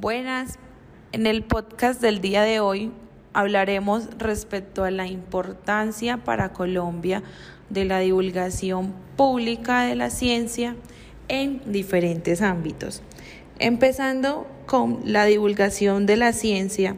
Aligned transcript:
Buenas, 0.00 0.60
en 1.10 1.26
el 1.26 1.42
podcast 1.42 2.00
del 2.00 2.20
día 2.20 2.42
de 2.42 2.60
hoy 2.60 2.92
hablaremos 3.32 4.08
respecto 4.16 4.84
a 4.84 4.92
la 4.92 5.08
importancia 5.08 6.18
para 6.18 6.52
Colombia 6.52 7.24
de 7.68 7.84
la 7.84 7.98
divulgación 7.98 8.94
pública 9.16 9.82
de 9.82 9.96
la 9.96 10.10
ciencia 10.10 10.76
en 11.26 11.60
diferentes 11.66 12.42
ámbitos. 12.42 13.02
Empezando 13.58 14.46
con 14.66 15.00
la 15.04 15.24
divulgación 15.24 16.06
de 16.06 16.16
la 16.16 16.32
ciencia, 16.32 16.94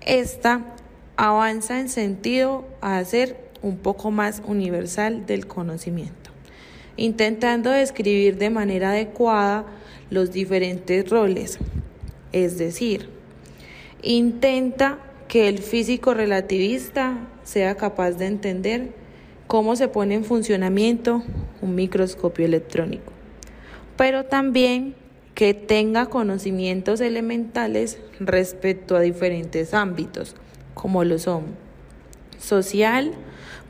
esta 0.00 0.74
avanza 1.16 1.78
en 1.78 1.88
sentido 1.88 2.66
a 2.80 2.98
hacer 2.98 3.52
un 3.62 3.76
poco 3.76 4.10
más 4.10 4.42
universal 4.44 5.24
del 5.24 5.46
conocimiento, 5.46 6.32
intentando 6.96 7.70
describir 7.70 8.38
de 8.38 8.50
manera 8.50 8.90
adecuada 8.90 9.66
los 10.10 10.32
diferentes 10.32 11.08
roles, 11.08 11.60
es 12.32 12.58
decir, 12.58 13.08
intenta 14.02 14.98
que 15.28 15.48
el 15.48 15.58
físico 15.58 16.14
relativista 16.14 17.28
sea 17.44 17.76
capaz 17.76 18.12
de 18.12 18.26
entender 18.26 18.92
cómo 19.46 19.76
se 19.76 19.88
pone 19.88 20.14
en 20.14 20.24
funcionamiento 20.24 21.22
un 21.60 21.74
microscopio 21.74 22.46
electrónico, 22.46 23.12
pero 23.96 24.24
también 24.24 24.94
que 25.34 25.54
tenga 25.54 26.06
conocimientos 26.06 27.00
elementales 27.00 27.98
respecto 28.18 28.96
a 28.96 29.00
diferentes 29.00 29.72
ámbitos, 29.72 30.36
como 30.74 31.02
lo 31.04 31.18
son 31.18 31.44
social, 32.38 33.12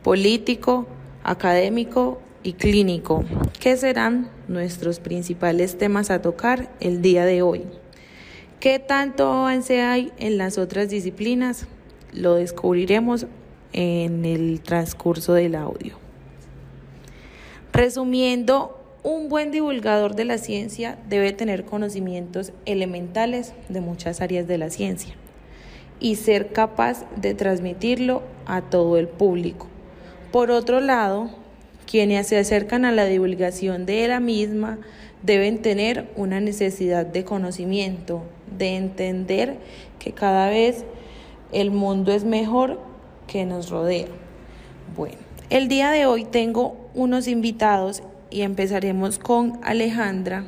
político, 0.03 0.87
académico 1.23 2.21
y 2.43 2.55
clínico, 2.55 3.25
que 3.59 3.77
serán 3.77 4.31
nuestros 4.49 4.99
principales 5.01 5.79
temas 5.79 6.11
a 6.11 6.23
tocar 6.23 6.71
el 6.81 7.03
día 7.03 7.25
de 7.25 7.43
hoy. 7.43 7.65
¿Qué 8.61 8.79
tanto 8.79 9.33
avance 9.33 9.81
hay 9.81 10.13
en 10.19 10.37
las 10.37 10.59
otras 10.59 10.91
disciplinas? 10.91 11.67
Lo 12.13 12.35
descubriremos 12.35 13.27
en 13.73 14.27
el 14.27 14.61
transcurso 14.61 15.33
del 15.33 15.55
audio. 15.55 15.97
Resumiendo, 17.73 18.79
un 19.03 19.31
buen 19.31 19.51
divulgador 19.51 20.15
de 20.15 20.27
la 20.27 20.37
ciencia 20.37 20.99
debe 21.09 21.33
tener 21.33 21.65
conocimientos 21.65 22.53
elementales 22.67 23.55
de 23.71 23.81
muchas 23.81 24.21
áreas 24.21 24.47
de 24.47 24.59
la 24.59 24.69
ciencia 24.69 25.15
y 25.99 26.17
ser 26.17 26.53
capaz 26.53 27.07
de 27.17 27.33
transmitirlo 27.33 28.23
a 28.45 28.61
todo 28.61 28.99
el 28.99 29.09
público. 29.09 29.69
Por 30.33 30.51
otro 30.51 30.81
lado, 30.81 31.31
quienes 31.87 32.27
se 32.27 32.37
acercan 32.37 32.85
a 32.85 32.93
la 32.93 33.07
divulgación 33.07 33.87
de 33.87 34.07
la 34.07 34.21
misma 34.21 34.79
deben 35.23 35.63
tener 35.63 36.11
una 36.17 36.41
necesidad 36.41 37.07
de 37.07 37.25
conocimiento, 37.25 38.23
de 38.57 38.77
entender 38.77 39.59
que 39.99 40.13
cada 40.13 40.49
vez 40.49 40.85
el 41.53 41.71
mundo 41.71 42.13
es 42.13 42.25
mejor 42.25 42.81
que 43.27 43.45
nos 43.45 43.71
rodea. 43.71 44.09
Bueno, 44.97 45.19
el 45.51 45.69
día 45.69 45.91
de 45.91 46.07
hoy 46.07 46.25
tengo 46.25 46.77
unos 46.95 47.29
invitados 47.29 48.03
y 48.31 48.43
empezaremos 48.43 49.19
con 49.19 49.59
Alejandra. 49.63 50.45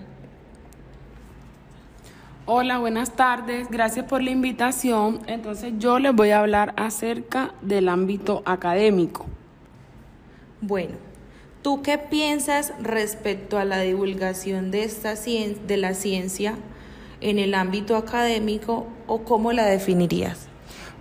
Hola, 2.45 2.78
buenas 2.78 3.12
tardes. 3.12 3.69
Gracias 3.70 4.06
por 4.06 4.23
la 4.23 4.30
invitación. 4.30 5.20
Entonces 5.27 5.75
yo 5.78 5.98
les 5.98 6.14
voy 6.14 6.30
a 6.30 6.41
hablar 6.41 6.75
acerca 6.77 7.55
del 7.62 7.89
ámbito 7.89 8.42
académico. 8.45 9.27
Bueno, 10.61 10.95
¿tú 11.62 11.83
qué 11.83 11.98
piensas 11.98 12.73
respecto 12.80 13.58
a 13.58 13.64
la 13.64 13.80
divulgación 13.80 14.70
de, 14.73 14.84
esta 14.84 15.14
de 15.14 15.77
la 15.77 15.95
ciencia 15.95 16.56
en 17.23 17.39
el 17.39 17.55
ámbito 17.55 17.97
académico 17.97 18.87
o 19.06 19.23
cómo 19.23 19.53
la 19.53 19.65
definirías? 19.65 20.48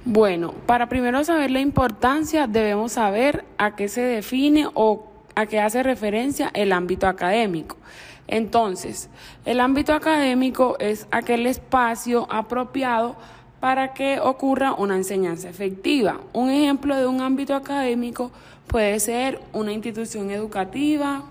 Bueno, 0.06 0.54
para 0.66 0.90
primero 0.90 1.24
saber 1.24 1.52
la 1.52 1.60
importancia 1.60 2.48
debemos 2.48 2.94
saber 2.94 3.46
a 3.58 3.76
qué 3.76 3.88
se 3.88 4.02
define 4.02 4.68
o 4.74 5.06
a 5.36 5.46
qué 5.46 5.60
hace 5.60 5.84
referencia 5.84 6.50
el 6.54 6.72
ámbito 6.72 7.08
académico. 7.08 7.78
Entonces, 8.28 9.10
el 9.46 9.60
ámbito 9.60 9.94
académico 9.94 10.78
es 10.80 11.06
aquel 11.12 11.46
espacio 11.46 12.28
apropiado 12.32 13.16
para 13.60 13.94
que 13.94 14.20
ocurra 14.20 14.74
una 14.74 14.96
enseñanza 14.96 15.50
efectiva. 15.50 16.20
Un 16.34 16.50
ejemplo 16.50 16.96
de 16.96 17.06
un 17.06 17.22
ámbito 17.22 17.54
académico 17.54 18.32
puede 18.68 19.00
ser 19.00 19.40
una 19.54 19.72
institución 19.72 20.32
educativa, 20.32 21.24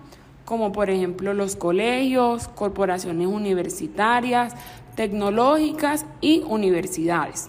como 0.45 0.73
por 0.73 0.91
ejemplo 0.91 1.33
los 1.33 1.57
colegios, 1.57 2.49
corporaciones 2.49 3.27
universitarias, 3.27 4.55
tecnológicas 5.01 6.05
y 6.21 6.43
universidades. 6.47 7.49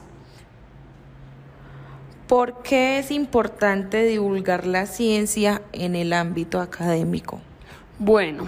¿Por 2.25 2.63
qué 2.63 2.97
es 2.97 3.11
importante 3.11 4.05
divulgar 4.05 4.65
la 4.65 4.85
ciencia 4.85 5.61
en 5.73 5.97
el 5.97 6.13
ámbito 6.13 6.61
académico? 6.61 7.41
Bueno, 7.99 8.45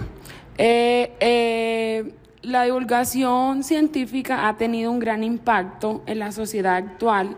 eh, 0.56 1.12
eh, 1.20 2.14
la 2.40 2.64
divulgación 2.64 3.62
científica 3.62 4.48
ha 4.48 4.56
tenido 4.56 4.90
un 4.90 5.00
gran 5.00 5.22
impacto 5.22 6.02
en 6.06 6.20
la 6.20 6.32
sociedad 6.32 6.76
actual. 6.76 7.36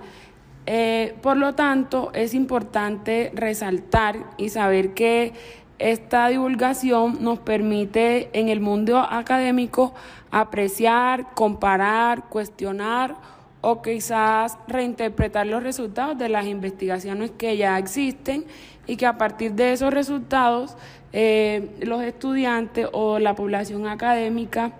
Eh, 0.66 1.16
por 1.20 1.36
lo 1.36 1.56
tanto, 1.56 2.12
es 2.14 2.32
importante 2.32 3.32
resaltar 3.34 4.18
y 4.36 4.50
saber 4.50 4.94
que 4.94 5.32
esta 5.78 6.28
divulgación 6.28 7.18
nos 7.22 7.38
permite 7.38 8.30
en 8.32 8.48
el 8.48 8.60
mundo 8.60 8.98
académico 8.98 9.94
apreciar, 10.30 11.34
comparar, 11.34 12.28
cuestionar 12.28 13.16
o 13.60 13.82
quizás 13.82 14.58
reinterpretar 14.68 15.46
los 15.46 15.62
resultados 15.62 16.16
de 16.18 16.28
las 16.28 16.46
investigaciones 16.46 17.30
que 17.32 17.56
ya 17.56 17.78
existen 17.78 18.44
y 18.86 18.96
que 18.96 19.06
a 19.06 19.18
partir 19.18 19.52
de 19.52 19.72
esos 19.72 19.92
resultados 19.92 20.76
eh, 21.12 21.70
los 21.80 22.02
estudiantes 22.02 22.88
o 22.92 23.18
la 23.18 23.34
población 23.34 23.86
académica 23.86 24.72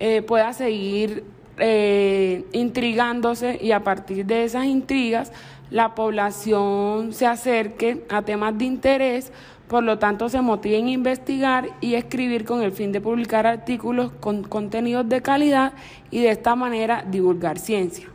eh, 0.00 0.22
pueda 0.22 0.52
seguir 0.52 1.24
eh, 1.58 2.44
intrigándose 2.52 3.58
y 3.62 3.70
a 3.70 3.84
partir 3.84 4.26
de 4.26 4.44
esas 4.44 4.64
intrigas 4.64 5.32
la 5.70 5.94
población 5.94 7.12
se 7.12 7.26
acerque 7.26 8.04
a 8.08 8.22
temas 8.22 8.58
de 8.58 8.64
interés 8.64 9.32
por 9.68 9.82
lo 9.82 9.98
tanto, 9.98 10.28
se 10.28 10.40
motiva 10.40 10.76
a 10.76 10.90
investigar 10.90 11.70
y 11.80 11.94
escribir 11.94 12.44
con 12.44 12.62
el 12.62 12.72
fin 12.72 12.92
de 12.92 13.00
publicar 13.00 13.46
artículos 13.46 14.12
con 14.20 14.42
contenidos 14.42 15.08
de 15.08 15.22
calidad 15.22 15.72
y 16.10 16.20
de 16.22 16.30
esta 16.30 16.54
manera 16.54 17.04
divulgar 17.08 17.58
ciencia. 17.58 18.08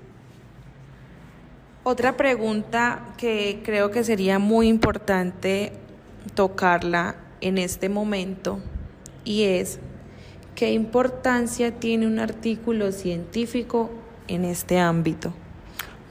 Otra 1.84 2.16
pregunta 2.18 3.14
que 3.18 3.62
creo 3.64 3.90
que 3.90 4.04
sería 4.04 4.38
muy 4.38 4.68
importante 4.68 5.74
tocarla 6.36 7.16
en 7.42 7.58
este 7.58 7.90
momento 7.90 8.60
y 9.24 9.44
es, 9.44 9.80
¿qué 10.56 10.72
importancia 10.72 11.72
tiene 11.72 12.06
un 12.06 12.20
artículo 12.20 12.92
científico 12.92 13.90
en 14.28 14.46
este 14.46 14.78
ámbito? 14.78 15.34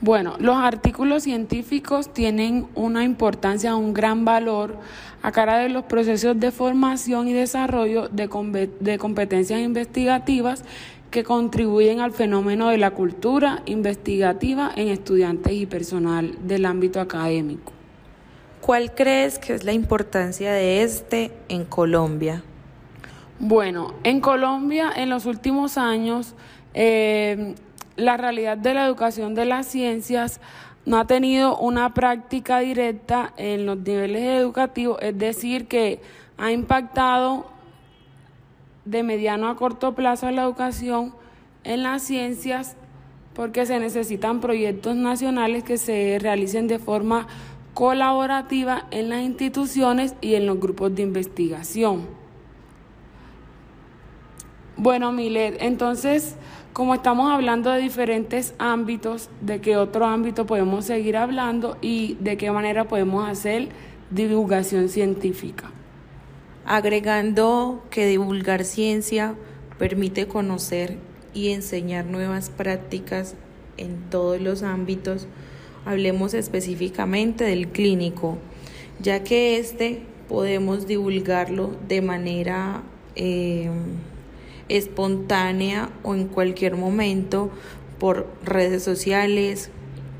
Bueno, 0.00 0.36
los 0.38 0.56
artículos 0.56 1.24
científicos 1.24 2.12
tienen 2.12 2.68
una 2.76 3.02
importancia, 3.02 3.74
un 3.74 3.94
gran 3.94 4.24
valor 4.24 4.76
a 5.22 5.32
cara 5.32 5.58
de 5.58 5.68
los 5.68 5.84
procesos 5.84 6.38
de 6.38 6.52
formación 6.52 7.26
y 7.26 7.32
desarrollo 7.32 8.08
de, 8.08 8.28
competencias 8.98 9.60
investigativas 9.60 10.62
que 11.10 11.24
contribuyen 11.24 12.00
al 12.00 12.12
fenómeno 12.12 12.68
de 12.68 12.78
la 12.78 12.92
cultura 12.92 13.62
investigativa 13.66 14.70
en 14.76 14.88
estudiantes 14.88 15.52
y 15.52 15.66
personal 15.66 16.36
del 16.46 16.66
ámbito 16.66 17.00
académico. 17.00 17.72
¿Cuál 18.60 18.94
crees 18.94 19.40
que 19.40 19.54
es 19.54 19.64
la 19.64 19.72
importancia 19.72 20.52
de 20.52 20.82
este 20.84 21.32
en 21.48 21.64
Colombia? 21.64 22.44
Bueno, 23.40 23.94
en 24.04 24.20
Colombia 24.20 24.92
en 24.94 25.10
los 25.10 25.26
últimos 25.26 25.76
años 25.76 26.34
eh, 26.74 27.54
la 27.98 28.16
realidad 28.16 28.56
de 28.56 28.74
la 28.74 28.86
educación 28.86 29.34
de 29.34 29.44
las 29.44 29.66
ciencias 29.66 30.40
no 30.86 30.98
ha 30.98 31.06
tenido 31.06 31.58
una 31.58 31.92
práctica 31.92 32.60
directa 32.60 33.34
en 33.36 33.66
los 33.66 33.76
niveles 33.78 34.22
educativos, 34.22 34.98
es 35.02 35.18
decir, 35.18 35.66
que 35.66 36.00
ha 36.38 36.52
impactado 36.52 37.46
de 38.84 39.02
mediano 39.02 39.48
a 39.48 39.56
corto 39.56 39.94
plazo 39.94 40.30
la 40.30 40.44
educación 40.44 41.12
en 41.64 41.82
las 41.82 42.02
ciencias 42.02 42.76
porque 43.34 43.66
se 43.66 43.78
necesitan 43.80 44.40
proyectos 44.40 44.96
nacionales 44.96 45.64
que 45.64 45.76
se 45.76 46.18
realicen 46.20 46.68
de 46.68 46.78
forma 46.78 47.26
colaborativa 47.74 48.86
en 48.90 49.08
las 49.10 49.22
instituciones 49.22 50.14
y 50.20 50.36
en 50.36 50.46
los 50.46 50.58
grupos 50.58 50.94
de 50.94 51.02
investigación. 51.02 52.06
Bueno, 54.76 55.10
Milet, 55.10 55.58
entonces 55.60 56.36
como 56.72 56.94
estamos 56.94 57.30
hablando 57.30 57.70
de 57.70 57.80
diferentes 57.80 58.54
ámbitos, 58.58 59.30
de 59.40 59.60
qué 59.60 59.76
otro 59.76 60.06
ámbito 60.06 60.46
podemos 60.46 60.84
seguir 60.84 61.16
hablando 61.16 61.76
y 61.80 62.16
de 62.20 62.36
qué 62.36 62.50
manera 62.50 62.86
podemos 62.86 63.28
hacer 63.28 63.68
divulgación 64.10 64.88
científica. 64.88 65.70
Agregando 66.64 67.82
que 67.90 68.06
divulgar 68.06 68.64
ciencia 68.64 69.34
permite 69.78 70.28
conocer 70.28 70.98
y 71.34 71.50
enseñar 71.50 72.04
nuevas 72.06 72.50
prácticas 72.50 73.34
en 73.76 74.10
todos 74.10 74.40
los 74.40 74.62
ámbitos, 74.62 75.26
hablemos 75.84 76.34
específicamente 76.34 77.44
del 77.44 77.68
clínico, 77.68 78.38
ya 79.00 79.24
que 79.24 79.58
este 79.58 80.02
podemos 80.28 80.86
divulgarlo 80.86 81.76
de 81.88 82.02
manera 82.02 82.82
eh, 83.16 83.70
espontánea 84.68 85.90
o 86.02 86.14
en 86.14 86.28
cualquier 86.28 86.76
momento 86.76 87.50
por 87.98 88.26
redes 88.44 88.82
sociales, 88.82 89.70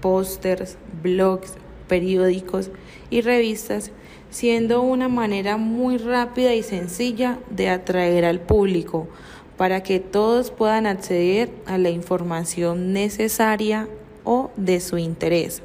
pósters, 0.01 0.77
blogs, 1.03 1.55
periódicos 1.89 2.71
y 3.11 3.21
revistas, 3.21 3.93
siendo 4.31 4.83
una 4.83 5.09
manera 5.09 5.57
muy 5.57 5.97
rápida 5.97 6.55
y 6.55 6.63
sencilla 6.63 7.39
de 7.51 7.71
atraer 7.71 8.25
al 8.25 8.41
público 8.41 9.09
para 9.57 9.83
que 9.83 9.99
todos 9.99 10.51
puedan 10.51 10.87
acceder 10.87 11.51
a 11.67 11.79
la 11.79 11.91
información 11.91 12.93
necesaria 12.93 13.89
o 14.25 14.51
de 14.57 14.81
su 14.81 14.99
interés. 14.99 15.63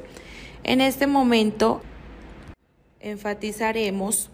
En 0.64 0.80
este 0.80 1.06
momento 1.06 1.82
enfatizaremos 3.00 4.30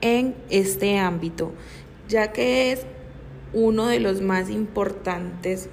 en 0.00 0.34
este 0.48 0.98
ámbito, 0.98 1.52
ya 2.08 2.32
que 2.32 2.72
es 2.72 2.86
uno 3.52 3.86
de 3.86 4.00
los 4.00 4.20
más 4.20 4.50
importantes 4.50 5.68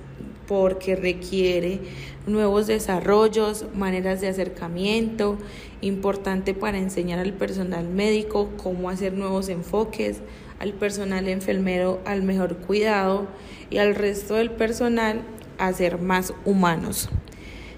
porque 0.47 0.95
requiere 0.95 1.79
nuevos 2.25 2.65
desarrollos, 2.65 3.65
maneras 3.75 4.19
de 4.19 4.29
acercamiento, 4.29 5.37
importante 5.81 6.55
para 6.55 6.79
enseñar 6.79 7.19
al 7.19 7.33
personal 7.33 7.87
médico 7.87 8.49
cómo 8.57 8.89
hacer 8.89 9.13
nuevos 9.13 9.47
enfoques, 9.49 10.21
al 10.59 10.73
personal 10.73 11.27
enfermero 11.27 11.99
al 12.05 12.23
mejor 12.23 12.57
cuidado 12.57 13.27
y 13.69 13.77
al 13.77 13.95
resto 13.95 14.35
del 14.35 14.49
personal 14.49 15.21
a 15.59 15.71
ser 15.71 15.99
más 15.99 16.33
humanos, 16.45 17.09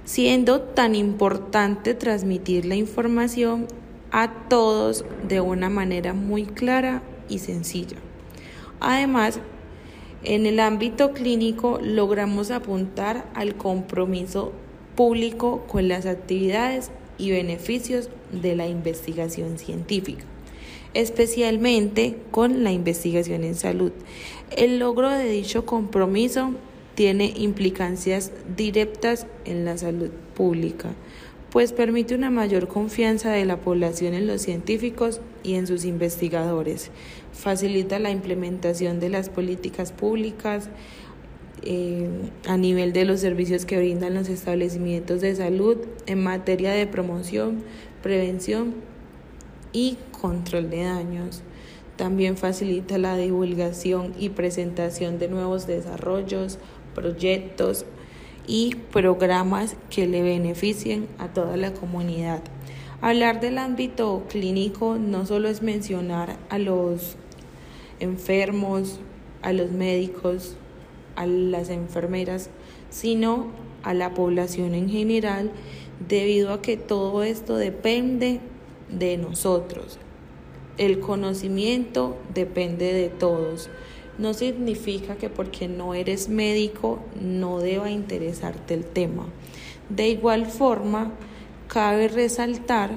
siendo 0.06 0.62
tan 0.62 0.96
importante 0.96 1.94
transmitir 1.94 2.66
la 2.66 2.76
información 2.76 3.68
a 4.12 4.48
todos 4.50 5.04
de 5.28 5.42
una 5.42 5.70
manera 5.70 6.14
muy 6.14 6.46
clara 6.46 7.02
y 7.28 7.40
sencilla. 7.40 7.98
Además, 8.80 9.40
en 10.24 10.46
el 10.46 10.60
ámbito 10.60 11.12
clínico 11.14 11.80
logramos 11.82 12.52
apuntar 12.52 13.26
al 13.34 13.56
compromiso 13.56 14.52
público 14.96 15.64
con 15.68 15.88
las 15.88 16.06
actividades 16.06 16.92
y 17.18 17.32
beneficios 17.32 18.10
de 18.32 18.56
la 18.56 18.68
investigación 18.68 19.58
científica, 19.58 20.24
especialmente 20.94 22.18
con 22.32 22.64
la 22.64 22.72
investigación 22.72 23.44
en 23.44 23.56
salud. 23.56 23.92
El 24.56 24.80
logro 24.80 25.10
de 25.10 25.30
dicho 25.30 25.66
compromiso 25.66 26.52
tiene 26.96 27.34
implicancias 27.36 28.32
directas 28.56 29.26
en 29.46 29.66
la 29.66 29.78
salud 29.78 30.10
pública, 30.36 30.90
pues 31.52 31.74
permite 31.74 32.16
una 32.16 32.30
mayor 32.30 32.68
confianza 32.68 33.32
de 33.32 33.46
la 33.46 33.58
población 33.58 34.14
en 34.14 34.28
los 34.28 34.42
científicos 34.42 35.20
y 35.44 35.56
en 35.56 35.68
sus 35.68 35.84
investigadores, 35.86 36.92
facilita 37.34 38.00
la 38.00 38.12
implementación 38.12 39.00
de 39.00 39.10
las 39.10 39.30
políticas 39.30 39.92
públicas 39.92 40.70
eh, 41.64 42.10
a 42.48 42.58
nivel 42.58 42.94
de 42.94 43.06
los 43.06 43.20
servicios 43.20 43.66
que 43.66 43.78
brindan 43.78 44.14
los 44.14 44.30
establecimientos 44.30 45.22
de 45.22 45.36
salud 45.36 45.78
en 46.08 46.24
materia 46.24 46.72
de 46.72 46.88
promoción, 46.88 47.64
prevención 48.02 48.76
y 49.74 49.98
control 50.20 50.70
de 50.70 50.84
daños. 50.84 51.44
También 51.98 52.38
facilita 52.38 52.98
la 52.98 53.16
divulgación 53.16 54.14
y 54.18 54.30
presentación 54.30 55.20
de 55.20 55.28
nuevos 55.28 55.68
desarrollos, 55.68 56.58
proyectos, 56.96 57.86
y 58.48 58.76
programas 58.92 59.76
que 59.90 60.08
le 60.08 60.22
beneficien 60.22 61.08
a 61.18 61.30
toda 61.30 61.58
la 61.58 61.74
comunidad. 61.74 62.42
Hablar 63.02 63.40
del 63.40 63.58
ámbito 63.58 64.26
clínico 64.30 64.98
no 64.98 65.26
solo 65.26 65.50
es 65.50 65.62
mencionar 65.62 66.38
a 66.50 66.60
los 66.60 67.18
enfermos, 68.02 69.00
a 69.42 69.54
los 69.54 69.72
médicos, 69.72 70.58
a 71.16 71.26
las 71.26 71.70
enfermeras, 71.70 72.50
sino 72.90 73.48
a 73.84 73.94
la 73.94 74.14
población 74.14 74.76
en 74.76 74.90
general, 74.90 75.52
debido 76.08 76.52
a 76.52 76.62
que 76.62 76.78
todo 76.78 77.24
esto 77.24 77.56
depende 77.56 78.42
de 78.90 79.18
nosotros. 79.18 79.98
El 80.78 81.00
conocimiento 81.00 82.18
depende 82.34 82.94
de 82.94 83.10
todos 83.10 83.70
no 84.18 84.34
significa 84.34 85.16
que 85.16 85.30
porque 85.30 85.68
no 85.68 85.94
eres 85.94 86.30
médico 86.30 87.00
no 87.20 87.60
deba 87.60 87.90
interesarte 87.90 88.74
el 88.74 88.86
tema. 88.86 89.26
De 89.90 90.10
igual 90.10 90.46
forma, 90.46 91.12
cabe 91.68 92.08
resaltar 92.08 92.92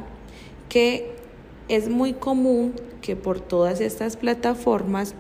que 0.69 1.15
es 1.69 1.89
muy 1.89 2.13
común 2.13 2.75
que 3.01 3.17
por 3.17 3.41
todas 3.41 3.81
estas 3.81 4.17
plataformas 4.17 5.15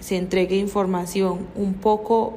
se 0.00 0.16
entregue 0.16 0.56
información 0.56 1.46
un 1.54 1.74
poco 1.74 2.34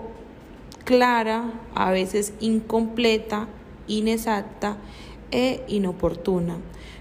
clara, 0.84 1.52
a 1.74 1.92
veces 1.92 2.34
incompleta, 2.40 3.48
inexacta 3.88 4.78
e 5.32 5.64
inoportuna, 5.68 6.58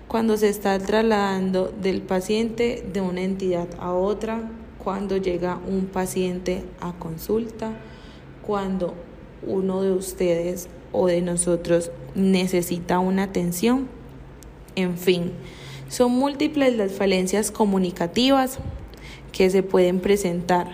cuando 0.08 0.36
se 0.36 0.48
está 0.48 0.78
trasladando 0.78 1.68
del 1.68 2.02
paciente 2.02 2.84
de 2.92 3.00
una 3.00 3.22
entidad 3.22 3.68
a 3.78 3.92
otra 3.92 4.50
cuando 4.84 5.16
llega 5.16 5.58
un 5.66 5.86
paciente 5.86 6.62
a 6.80 6.92
consulta, 6.92 7.72
cuando 8.46 8.94
uno 9.46 9.82
de 9.82 9.92
ustedes 9.92 10.68
o 10.92 11.06
de 11.06 11.22
nosotros 11.22 11.90
necesita 12.14 12.98
una 12.98 13.24
atención. 13.24 13.88
En 14.76 14.98
fin, 14.98 15.32
son 15.94 16.10
múltiples 16.10 16.76
las 16.76 16.90
falencias 16.90 17.52
comunicativas 17.52 18.58
que 19.30 19.48
se 19.48 19.62
pueden 19.62 20.00
presentar. 20.00 20.66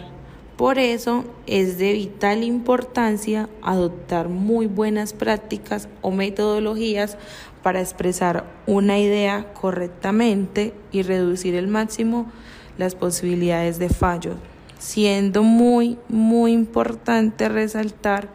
Por 0.57 0.79
eso 0.79 1.25
es 1.47 1.77
de 1.77 1.93
vital 1.93 2.43
importancia 2.43 3.51
adoptar 3.61 4.31
muy 4.31 4.67
buenas 4.67 5.13
prácticas 5.13 5.91
o 6.01 6.11
metodologías 6.11 7.19
para 7.63 7.81
expresar 7.81 8.47
una 8.67 8.99
idea 8.99 9.53
correctamente 9.53 10.73
y 10.91 11.03
reducir 11.03 11.55
el 11.55 11.69
máximo 11.69 12.33
las 12.79 12.95
posibilidades 12.95 13.79
de 13.79 13.91
fallo, 13.91 14.37
siendo 14.79 15.43
muy, 15.43 15.99
muy 16.09 16.53
importante 16.53 17.51
resaltar 17.51 18.31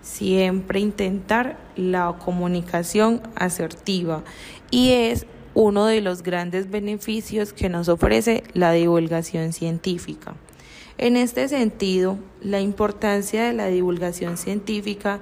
siempre 0.00 0.80
intentar 0.80 1.58
la 1.76 2.16
comunicación 2.24 3.20
asertiva 3.34 4.24
y 4.70 4.92
es 4.92 5.26
uno 5.54 5.86
de 5.86 6.00
los 6.00 6.22
grandes 6.22 6.70
beneficios 6.70 7.52
que 7.52 7.68
nos 7.68 7.88
ofrece 7.88 8.44
la 8.54 8.72
divulgación 8.72 9.52
científica. 9.52 10.34
En 10.98 11.16
este 11.16 11.48
sentido, 11.48 12.18
la 12.42 12.60
importancia 12.60 13.44
de 13.44 13.52
la 13.52 13.66
divulgación 13.66 14.36
científica 14.36 15.20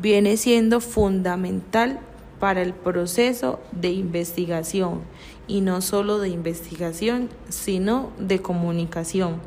viene 0.00 0.36
siendo 0.36 0.80
fundamental 0.80 1.98
para 2.40 2.62
el 2.62 2.74
proceso 2.74 3.60
de 3.72 3.92
investigación 3.92 5.00
y 5.46 5.60
no 5.60 5.80
solo 5.80 6.18
de 6.18 6.28
investigación, 6.28 7.30
sino 7.48 8.10
de 8.18 8.42
comunicación, 8.42 9.40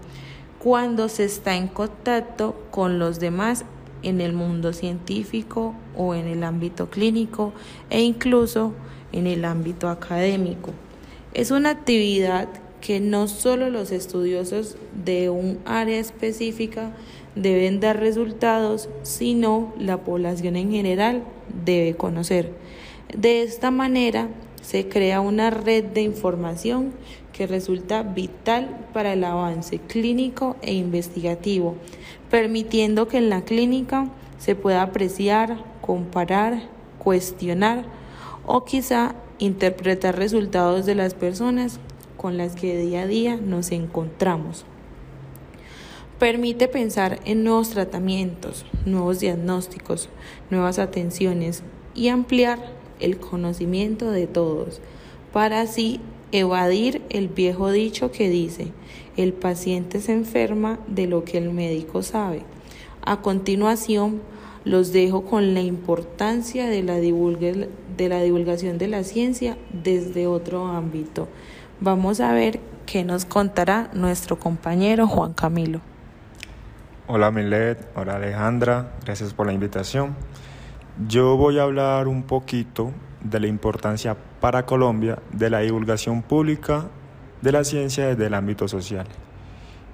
cuando 0.60 1.10
se 1.10 1.26
está 1.26 1.56
en 1.56 1.68
contacto 1.68 2.56
con 2.72 2.98
los 2.98 3.20
demás 3.20 3.66
en 4.04 4.22
el 4.22 4.34
mundo 4.34 4.74
científico 4.74 5.76
o 5.96 6.14
en 6.16 6.28
el 6.28 6.44
ámbito 6.44 6.90
clínico 6.90 7.54
e 7.90 8.02
incluso 8.02 8.74
en 9.12 9.28
el 9.28 9.46
ámbito 9.46 9.90
académico. 9.90 10.72
Es 11.34 11.52
una 11.52 11.72
actividad 11.72 12.48
que 12.82 13.00
no 13.00 13.28
solo 13.28 13.70
los 13.70 13.92
estudiosos 13.92 14.78
de 15.04 15.30
un 15.30 15.60
área 15.66 16.00
específica 16.00 16.92
deben 17.36 17.80
dar 17.80 18.00
resultados, 18.00 18.90
sino 19.04 19.74
la 19.78 19.98
población 19.98 20.56
en 20.56 20.72
general 20.72 21.24
debe 21.66 21.96
conocer. 21.96 22.54
De 23.16 23.44
esta 23.44 23.72
manera 23.72 24.30
se 24.62 24.88
crea 24.90 25.22
una 25.22 25.50
red 25.50 25.86
de 25.86 26.02
información 26.02 26.92
que 27.32 27.48
resulta 27.48 28.04
vital 28.04 28.88
para 28.94 29.14
el 29.14 29.24
avance 29.24 29.80
clínico 29.80 30.56
e 30.62 30.74
investigativo, 30.74 31.76
permitiendo 32.30 33.08
que 33.08 33.18
en 33.18 33.30
la 33.30 33.42
clínica 33.42 34.10
se 34.40 34.56
pueda 34.56 34.82
apreciar, 34.82 35.58
comparar, 35.82 36.64
cuestionar 36.98 37.86
o 38.48 38.66
quizá 38.66 39.14
interpretar 39.38 40.18
resultados 40.18 40.88
de 40.88 40.96
las 40.96 41.14
personas 41.14 41.80
con 42.16 42.38
las 42.38 42.56
que 42.56 42.76
día 42.78 43.04
a 43.04 43.08
día 43.08 43.36
nos 43.38 43.72
encontramos. 43.72 44.66
Permite 46.18 46.68
pensar 46.68 47.20
en 47.26 47.44
nuevos 47.44 47.70
tratamientos, 47.70 48.66
nuevos 48.86 49.20
diagnósticos, 49.20 50.10
nuevas 50.50 50.80
atenciones 50.80 51.62
y 51.94 52.08
ampliar 52.08 52.74
el 53.00 53.20
conocimiento 53.20 54.10
de 54.10 54.26
todos, 54.26 54.82
para 55.32 55.62
así 55.62 56.00
evadir 56.32 57.04
el 57.10 57.28
viejo 57.28 57.70
dicho 57.70 58.12
que 58.12 58.30
dice, 58.30 58.72
el 59.16 59.34
paciente 59.34 60.00
se 60.00 60.14
enferma 60.14 60.80
de 60.88 61.06
lo 61.06 61.24
que 61.24 61.38
el 61.38 61.52
médico 61.52 62.02
sabe. 62.02 62.42
A 63.02 63.22
continuación, 63.22 64.22
los 64.66 64.92
dejo 64.92 65.24
con 65.24 65.54
la 65.54 65.62
importancia 65.62 66.68
de 66.68 66.84
la, 66.84 67.00
de 67.98 68.10
la 68.10 68.22
divulgación 68.22 68.78
de 68.78 68.88
la 68.88 69.04
ciencia 69.04 69.58
desde 69.74 70.28
otro 70.28 70.68
ámbito. 70.68 71.28
Vamos 71.82 72.22
a 72.22 72.32
ver 72.34 72.60
qué 72.86 73.04
nos 73.04 73.26
contará 73.26 73.90
nuestro 73.94 74.40
compañero 74.40 75.08
Juan 75.08 75.34
Camilo. 75.34 75.82
Hola 77.08 77.32
Milet, 77.32 77.88
hola 77.96 78.16
Alejandra, 78.16 78.94
gracias 79.04 79.34
por 79.34 79.48
la 79.48 79.54
invitación. 79.54 80.16
Yo 81.08 81.38
voy 81.38 81.60
a 81.60 81.64
hablar 81.64 82.08
un 82.08 82.24
poquito 82.24 82.92
de 83.22 83.40
la 83.40 83.48
importancia 83.48 84.16
para 84.40 84.66
Colombia 84.66 85.20
de 85.32 85.50
la 85.50 85.60
divulgación 85.60 86.22
pública 86.22 86.86
de 87.42 87.52
la 87.52 87.64
ciencia 87.64 88.08
desde 88.08 88.28
el 88.28 88.34
ámbito 88.34 88.68
social. 88.68 89.08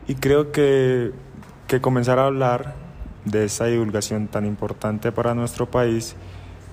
Y 0.07 0.15
creo 0.15 0.51
que, 0.51 1.12
que 1.67 1.81
comenzar 1.81 2.19
a 2.19 2.25
hablar 2.25 2.75
de 3.25 3.45
esa 3.45 3.65
divulgación 3.65 4.27
tan 4.27 4.45
importante 4.45 5.12
para 5.12 5.33
nuestro 5.33 5.69
país 5.69 6.15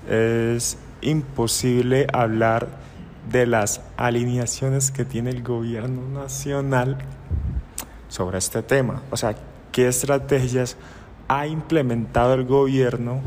es 0.09 0.77
imposible 1.01 2.07
hablar 2.13 2.67
de 3.29 3.45
las 3.45 3.81
alineaciones 3.97 4.91
que 4.91 5.05
tiene 5.05 5.29
el 5.29 5.43
gobierno 5.43 6.07
nacional 6.07 6.97
sobre 8.07 8.37
este 8.37 8.61
tema. 8.63 9.01
O 9.11 9.17
sea, 9.17 9.35
qué 9.71 9.87
estrategias 9.87 10.77
ha 11.27 11.47
implementado 11.47 12.33
el 12.33 12.45
gobierno 12.45 13.21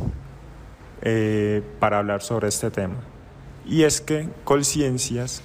eh, 1.02 1.62
para 1.78 1.98
hablar 1.98 2.22
sobre 2.22 2.48
este 2.48 2.70
tema. 2.70 2.96
Y 3.66 3.84
es 3.84 4.00
que 4.00 4.28
Colciencias, 4.44 5.42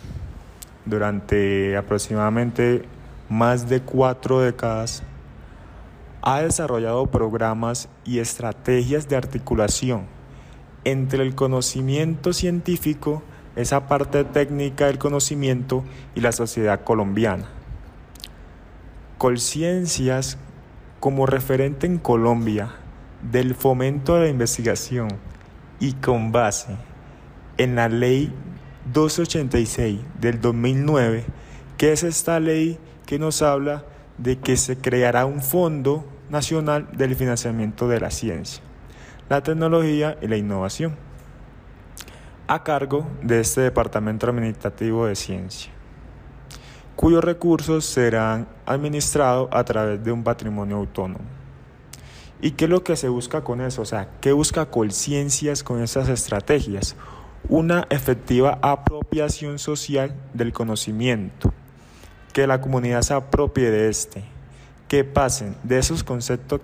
durante 0.86 1.78
aproximadamente 1.78 2.84
más 3.30 3.70
de 3.70 3.82
cuatro 3.82 4.42
décadas, 4.42 5.04
ha 6.22 6.42
desarrollado 6.42 7.06
programas 7.06 7.88
y 8.04 8.20
estrategias 8.20 9.08
de 9.08 9.16
articulación 9.16 10.19
entre 10.84 11.24
el 11.24 11.36
conocimiento 11.36 12.34
científico, 12.34 13.24
esa 13.56 13.88
parte 13.88 14.24
técnica 14.24 14.88
del 14.88 14.98
conocimiento 14.98 15.84
y 16.16 16.22
la 16.22 16.32
sociedad 16.32 16.84
colombiana. 16.84 17.50
Colciencias 19.18 20.38
como 21.00 21.26
referente 21.26 21.88
en 21.88 21.98
Colombia 21.98 22.72
del 23.32 23.56
fomento 23.56 24.16
de 24.16 24.22
la 24.22 24.30
investigación 24.30 25.10
y 25.80 25.94
con 25.94 26.32
base 26.32 26.76
en 27.58 27.76
la 27.76 27.90
ley 27.90 28.32
286 28.94 30.00
del 30.20 30.42
2009, 30.42 31.26
que 31.78 31.92
es 31.92 32.04
esta 32.04 32.40
ley 32.40 32.80
que 33.06 33.20
nos 33.20 33.42
habla 33.42 33.84
de 34.18 34.38
que 34.38 34.58
se 34.58 34.78
creará 34.78 35.26
un 35.26 35.42
fondo 35.42 36.06
nacional 36.30 36.88
del 36.94 37.16
financiamiento 37.16 37.88
de 37.88 38.00
la 38.00 38.12
ciencia, 38.12 38.64
la 39.30 39.42
tecnología 39.42 40.18
y 40.22 40.28
la 40.28 40.38
innovación, 40.38 40.96
a 42.48 42.64
cargo 42.64 43.08
de 43.22 43.42
este 43.42 43.62
Departamento 43.62 44.28
Administrativo 44.28 45.06
de 45.06 45.16
Ciencia 45.16 45.72
cuyos 47.00 47.24
recursos 47.24 47.86
serán 47.86 48.46
administrados 48.66 49.48
a 49.54 49.64
través 49.64 50.04
de 50.04 50.12
un 50.12 50.22
patrimonio 50.22 50.76
autónomo. 50.76 51.24
¿Y 52.42 52.52
qué 52.52 52.66
es 52.66 52.70
lo 52.70 52.84
que 52.84 52.98
se 52.98 53.08
busca 53.08 53.42
con 53.42 53.62
eso? 53.62 53.84
O 53.84 53.86
sea, 53.86 54.10
¿qué 54.20 54.34
busca 54.34 54.66
Colciencias 54.66 55.64
con 55.64 55.82
esas 55.82 56.10
estrategias? 56.10 56.98
Una 57.48 57.88
efectiva 57.90 58.60
apropiación 58.62 59.60
social 59.60 60.14
del 60.34 60.52
conocimiento, 60.52 61.54
que 62.34 62.48
la 62.48 62.60
comunidad 62.60 63.02
se 63.04 63.14
apropie 63.14 63.72
de 63.72 63.88
este, 63.88 64.26
que 64.90 65.06
pasen 65.06 65.56
de 65.64 65.80
esos 65.80 66.04
conceptos 66.04 66.60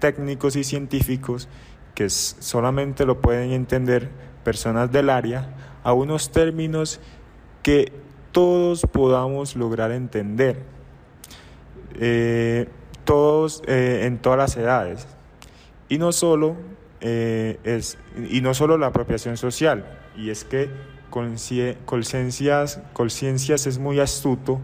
técnicos 0.00 0.56
y 0.56 0.64
científicos 0.64 1.46
que 1.94 2.08
solamente 2.10 3.04
lo 3.04 3.20
pueden 3.20 3.52
entender 3.52 4.10
personas 4.44 4.90
del 4.90 5.10
área, 5.10 5.54
a 5.82 5.92
unos 5.92 6.30
términos 6.30 7.00
que 7.62 7.92
todos 8.32 8.82
podamos 8.90 9.56
lograr 9.56 9.92
entender, 9.92 10.62
eh, 11.98 12.68
todos 13.04 13.62
eh, 13.66 14.02
en 14.04 14.18
todas 14.18 14.38
las 14.38 14.56
edades. 14.56 15.06
Y 15.88 15.98
no 15.98 16.12
solo 16.12 16.56
eh, 17.00 17.58
es, 17.64 17.98
y 18.30 18.40
no 18.40 18.54
solo 18.54 18.78
la 18.78 18.88
apropiación 18.88 19.36
social, 19.36 19.84
y 20.16 20.30
es 20.30 20.44
que 20.44 20.70
Colciencias, 21.10 22.80
Colciencias 22.92 23.66
es 23.66 23.78
muy 23.78 23.98
astuto 23.98 24.60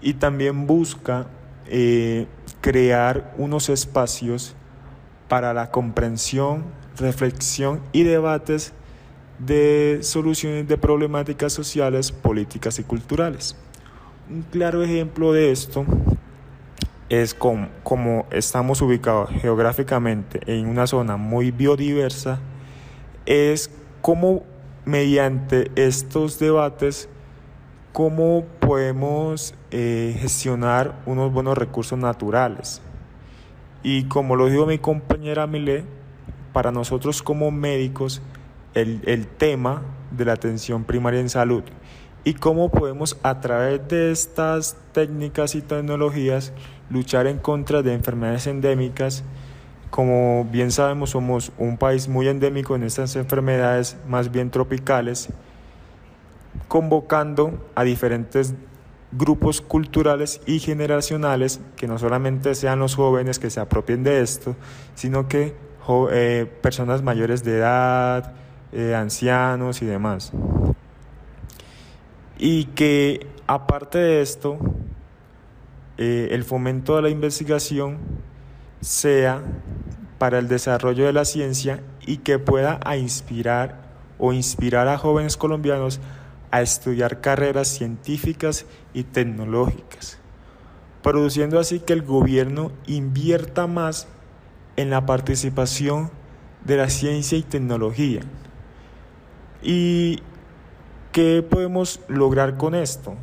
y 0.00 0.14
también 0.14 0.66
busca 0.66 1.28
crear 2.60 3.32
unos 3.38 3.68
espacios 3.68 4.56
para 5.30 5.54
la 5.54 5.70
comprensión, 5.70 6.64
reflexión 6.98 7.80
y 7.92 8.02
debates 8.02 8.72
de 9.38 10.00
soluciones 10.02 10.66
de 10.66 10.76
problemáticas 10.76 11.52
sociales, 11.52 12.10
políticas 12.10 12.80
y 12.80 12.82
culturales. 12.82 13.54
Un 14.28 14.42
claro 14.42 14.82
ejemplo 14.82 15.32
de 15.32 15.52
esto 15.52 15.86
es 17.08 17.32
como, 17.32 18.26
estamos 18.32 18.82
ubicados 18.82 19.30
geográficamente 19.30 20.40
en 20.46 20.66
una 20.66 20.88
zona 20.88 21.16
muy 21.16 21.52
biodiversa, 21.52 22.40
es 23.24 23.70
cómo 24.00 24.42
mediante 24.84 25.70
estos 25.76 26.40
debates, 26.40 27.08
cómo 27.92 28.46
podemos 28.58 29.54
eh, 29.70 30.16
gestionar 30.20 31.00
unos 31.06 31.32
buenos 31.32 31.56
recursos 31.56 31.96
naturales. 31.96 32.82
Y 33.82 34.04
como 34.04 34.36
lo 34.36 34.46
dijo 34.46 34.66
mi 34.66 34.78
compañera 34.78 35.46
Milé, 35.46 35.84
para 36.52 36.72
nosotros 36.72 37.22
como 37.22 37.50
médicos, 37.50 38.20
el, 38.74 39.26
tema 39.26 39.82
de 40.10 40.24
la 40.24 40.34
atención 40.34 40.84
primaria 40.84 41.20
en 41.20 41.28
salud 41.28 41.64
y 42.24 42.34
cómo 42.34 42.70
podemos 42.70 43.18
a 43.22 43.40
través 43.40 43.86
de 43.88 44.12
estas 44.12 44.76
técnicas 44.92 45.54
y 45.54 45.62
tecnologías 45.62 46.52
luchar 46.90 47.26
en 47.26 47.38
contra 47.38 47.82
de 47.82 47.94
enfermedades 47.94 48.46
endémicas. 48.46 49.24
Como 49.90 50.44
bien 50.44 50.70
sabemos, 50.70 51.10
somos 51.10 51.52
un 51.58 51.78
país 51.78 52.08
muy 52.08 52.28
endémico 52.28 52.76
en 52.76 52.84
estas 52.84 53.16
enfermedades 53.16 53.96
más 54.06 54.30
bien 54.30 54.50
tropicales, 54.50 55.30
convocando 56.68 57.58
a 57.74 57.82
diferentes 57.82 58.54
grupos 59.12 59.60
culturales 59.60 60.40
y 60.46 60.60
generacionales, 60.60 61.60
que 61.76 61.86
no 61.86 61.98
solamente 61.98 62.54
sean 62.54 62.78
los 62.78 62.94
jóvenes 62.94 63.38
que 63.38 63.50
se 63.50 63.60
apropien 63.60 64.02
de 64.04 64.20
esto, 64.20 64.56
sino 64.94 65.28
que 65.28 65.54
eh, 66.12 66.46
personas 66.62 67.02
mayores 67.02 67.42
de 67.42 67.58
edad, 67.58 68.34
eh, 68.72 68.94
ancianos 68.94 69.82
y 69.82 69.86
demás. 69.86 70.32
Y 72.38 72.66
que 72.66 73.26
aparte 73.46 73.98
de 73.98 74.22
esto, 74.22 74.58
eh, 75.98 76.28
el 76.30 76.44
fomento 76.44 76.96
de 76.96 77.02
la 77.02 77.10
investigación 77.10 77.98
sea 78.80 79.42
para 80.18 80.38
el 80.38 80.48
desarrollo 80.48 81.04
de 81.04 81.12
la 81.12 81.24
ciencia 81.24 81.82
y 82.06 82.18
que 82.18 82.38
pueda 82.38 82.78
inspirar 82.96 83.90
o 84.18 84.32
inspirar 84.32 84.86
a 84.86 84.98
jóvenes 84.98 85.36
colombianos 85.36 86.00
a 86.50 86.62
estudiar 86.62 87.20
carreras 87.20 87.68
científicas 87.68 88.66
y 88.94 89.04
tecnológicas, 89.04 90.18
produciendo 91.02 91.58
así 91.58 91.80
que 91.80 91.92
el 91.92 92.02
gobierno 92.02 92.72
invierta 92.86 93.66
más 93.66 94.08
en 94.76 94.90
la 94.90 95.06
participación 95.06 96.10
de 96.64 96.76
la 96.76 96.90
ciencia 96.90 97.38
y 97.38 97.42
tecnología, 97.42 98.22
¿Y 99.62 100.20
qué 101.12 101.44
podemos 101.48 102.00
lograr 102.08 102.56
con 102.56 102.74
esto? 102.74 103.14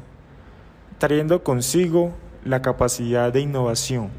Trayendo 1.00 1.44
consigo 1.44 2.14
la 2.44 2.62
capacidad 2.62 3.34
de 3.34 3.42
innovación, 3.42 4.10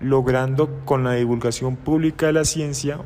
logrando 0.00 0.80
con 0.86 1.04
la 1.04 1.12
divulgación 1.12 1.76
pública 1.76 2.26
de 2.26 2.32
la 2.32 2.44
ciencia 2.44 3.00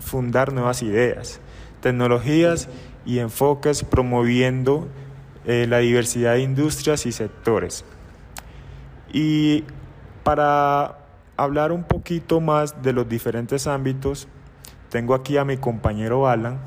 fundar 0.00 0.52
nuevas 0.54 0.82
ideas, 0.82 1.40
tecnologías 1.80 2.68
y 3.04 3.18
enfoques 3.18 3.84
promoviendo 3.84 4.88
eh, 5.44 5.66
la 5.68 5.78
diversidad 5.78 6.34
de 6.34 6.40
industrias 6.42 7.06
y 7.06 7.12
sectores. 7.12 7.84
Y 9.12 9.64
para 10.22 10.98
hablar 11.36 11.72
un 11.72 11.84
poquito 11.84 12.40
más 12.40 12.82
de 12.82 12.92
los 12.92 13.08
diferentes 13.08 13.66
ámbitos, 13.66 14.28
tengo 14.88 15.14
aquí 15.14 15.36
a 15.36 15.44
mi 15.44 15.56
compañero 15.56 16.28
Alan, 16.28 16.60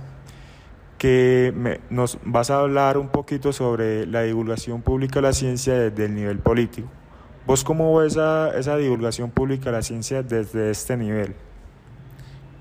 que 0.97 1.79
nos 1.89 2.17
vas 2.23 2.49
a 2.49 2.59
hablar 2.59 2.97
un 2.97 3.09
poquito 3.09 3.53
sobre 3.53 4.05
la 4.07 4.23
divulgación 4.23 4.81
pública 4.81 5.15
de 5.15 5.21
la 5.21 5.33
ciencia 5.33 5.75
desde 5.75 6.05
el 6.05 6.15
nivel 6.15 6.39
político. 6.39 6.89
¿Vos 7.45 7.63
cómo 7.63 7.95
ves 7.97 8.13
esa 8.13 8.77
divulgación 8.77 9.29
pública 9.29 9.65
de 9.65 9.71
la 9.73 9.83
ciencia 9.83 10.23
desde 10.23 10.71
este 10.71 10.97
nivel? 10.97 11.35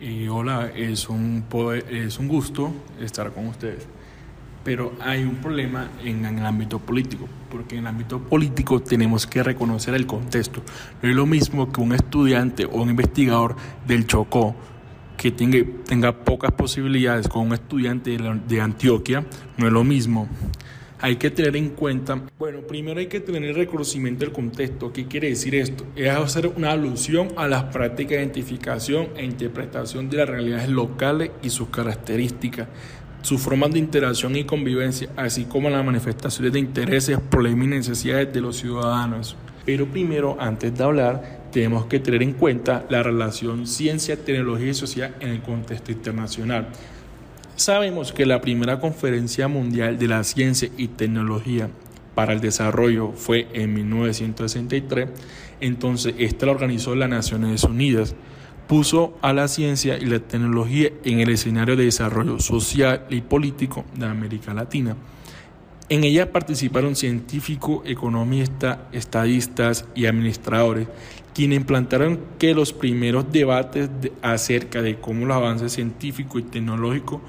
Y 0.01 0.29
hola, 0.29 0.71
es 0.75 1.09
un, 1.09 1.45
es 1.91 2.19
un 2.19 2.29
gusto 2.29 2.73
estar 3.01 3.33
con 3.33 3.47
ustedes. 3.47 3.87
Pero 4.65 4.93
hay 5.01 5.23
un 5.23 5.37
problema 5.37 5.91
en, 6.03 6.25
el 6.25 6.45
ámbito 6.45 6.79
político, 6.79 7.29
porque 7.51 7.77
en 7.77 7.83
el 7.83 7.87
ámbito 7.89 8.19
político 8.19 8.81
tenemos 8.81 9.27
que 9.27 9.43
reconocer 9.43 9.95
el 9.95 10.07
contexto. 10.07 10.63
No 11.03 11.09
es 11.09 11.15
lo 11.15 11.27
mismo 11.27 11.71
que 11.71 11.81
un 11.81 11.93
estudiante 11.93 12.65
o 12.65 12.83
un 12.83 12.91
investigador 12.91 13.57
del 13.87 14.07
Chocó 14.07 14.55
que 15.17 15.31
tenga, 15.31 15.59
tenga 15.87 16.13
pocas 16.25 16.53
posibilidades 16.53 17.29
con 17.29 17.47
un 17.47 17.55
estudiante 17.55 18.17
de 18.17 18.61
Antioquia, 18.61 19.25
no 19.59 19.67
es 19.67 19.73
lo 19.73 19.85
mismo 19.85 20.29
hay 21.05 21.17
que 21.17 21.31
tener 21.31 21.55
en 21.55 21.69
cuenta, 21.69 22.19
bueno, 22.39 22.61
primero 22.63 22.99
hay 22.99 23.09
que 23.09 23.21
tener 23.21 23.55
reconocimiento 23.55 24.25
del 24.25 24.33
contexto. 24.33 24.91
¿Qué 24.91 25.05
quiere 25.05 25.29
decir 25.29 25.55
esto? 25.55 25.85
Es 25.95 26.09
hacer 26.09 26.47
una 26.47 26.71
alusión 26.71 27.29
a 27.37 27.47
las 27.47 27.65
prácticas 27.65 28.13
de 28.13 28.23
identificación 28.23 29.09
e 29.15 29.23
interpretación 29.23 30.09
de 30.09 30.17
las 30.17 30.31
realidades 30.31 30.71
locales 30.71 31.31
y 31.43 31.51
sus 31.51 31.69
características, 31.69 32.69
sus 33.21 33.39
formas 33.39 33.73
de 33.73 33.81
interacción 33.81 34.35
y 34.35 34.45
convivencia, 34.45 35.11
así 35.15 35.45
como 35.45 35.69
las 35.69 35.85
manifestaciones 35.85 36.55
de 36.55 36.61
intereses, 36.61 37.19
problemas 37.29 37.67
y 37.67 37.69
necesidades 37.69 38.33
de 38.33 38.41
los 38.41 38.57
ciudadanos. 38.57 39.37
Pero 39.67 39.85
primero, 39.85 40.39
antes 40.41 40.75
de 40.75 40.85
hablar, 40.85 41.51
tenemos 41.53 41.85
que 41.85 42.01
tener 42.01 42.23
en 42.23 42.33
cuenta 42.33 42.87
la 42.89 43.03
relación 43.03 43.67
ciencia, 43.67 44.17
tecnología 44.17 44.71
y 44.71 44.75
sociedad 44.75 45.11
en 45.21 45.29
el 45.29 45.43
contexto 45.43 45.93
internacional. 45.93 46.69
Sabemos 47.57 48.13
que 48.13 48.27
la 48.27 48.41
primera 48.41 48.81
conferencia 48.81 49.47
mundial 49.47 49.97
de 49.97 50.09
la 50.09 50.25
ciencia 50.25 50.71
y 50.77 50.89
tecnología 50.89 51.71
para 52.17 52.33
el 52.33 52.41
desarrollo 52.41 53.13
fue 53.13 53.47
en 53.53 53.75
1963, 53.75 55.09
entonces 55.61 56.15
esta 56.19 56.47
la 56.47 56.53
organizó 56.53 56.97
las 56.97 57.09
Naciones 57.09 57.63
Unidas, 57.63 58.17
puso 58.67 59.17
a 59.23 59.33
la 59.33 59.47
ciencia 59.47 59.97
y 59.99 60.07
la 60.07 60.19
tecnología 60.19 60.91
en 61.05 61.21
el 61.21 61.29
escenario 61.31 61.77
de 61.77 61.85
desarrollo 61.85 62.41
social 62.41 63.07
y 63.09 63.21
político 63.21 63.85
de 63.95 64.07
América 64.07 64.53
Latina. 64.53 64.97
En 65.89 66.03
ella 66.03 66.33
participaron 66.33 66.97
científicos, 66.97 67.83
economistas, 67.85 68.79
estadistas 68.91 69.85
y 69.95 70.07
administradores, 70.07 70.89
quienes 71.35 71.59
implantaron 71.59 72.19
que 72.39 72.55
los 72.55 72.73
primeros 72.73 73.31
debates 73.31 73.91
acerca 74.23 74.83
de 74.83 74.99
cómo 74.99 75.27
los 75.27 75.37
avances 75.37 75.73
científicos 75.73 76.41
y 76.41 76.45
tecnológicos 76.45 77.21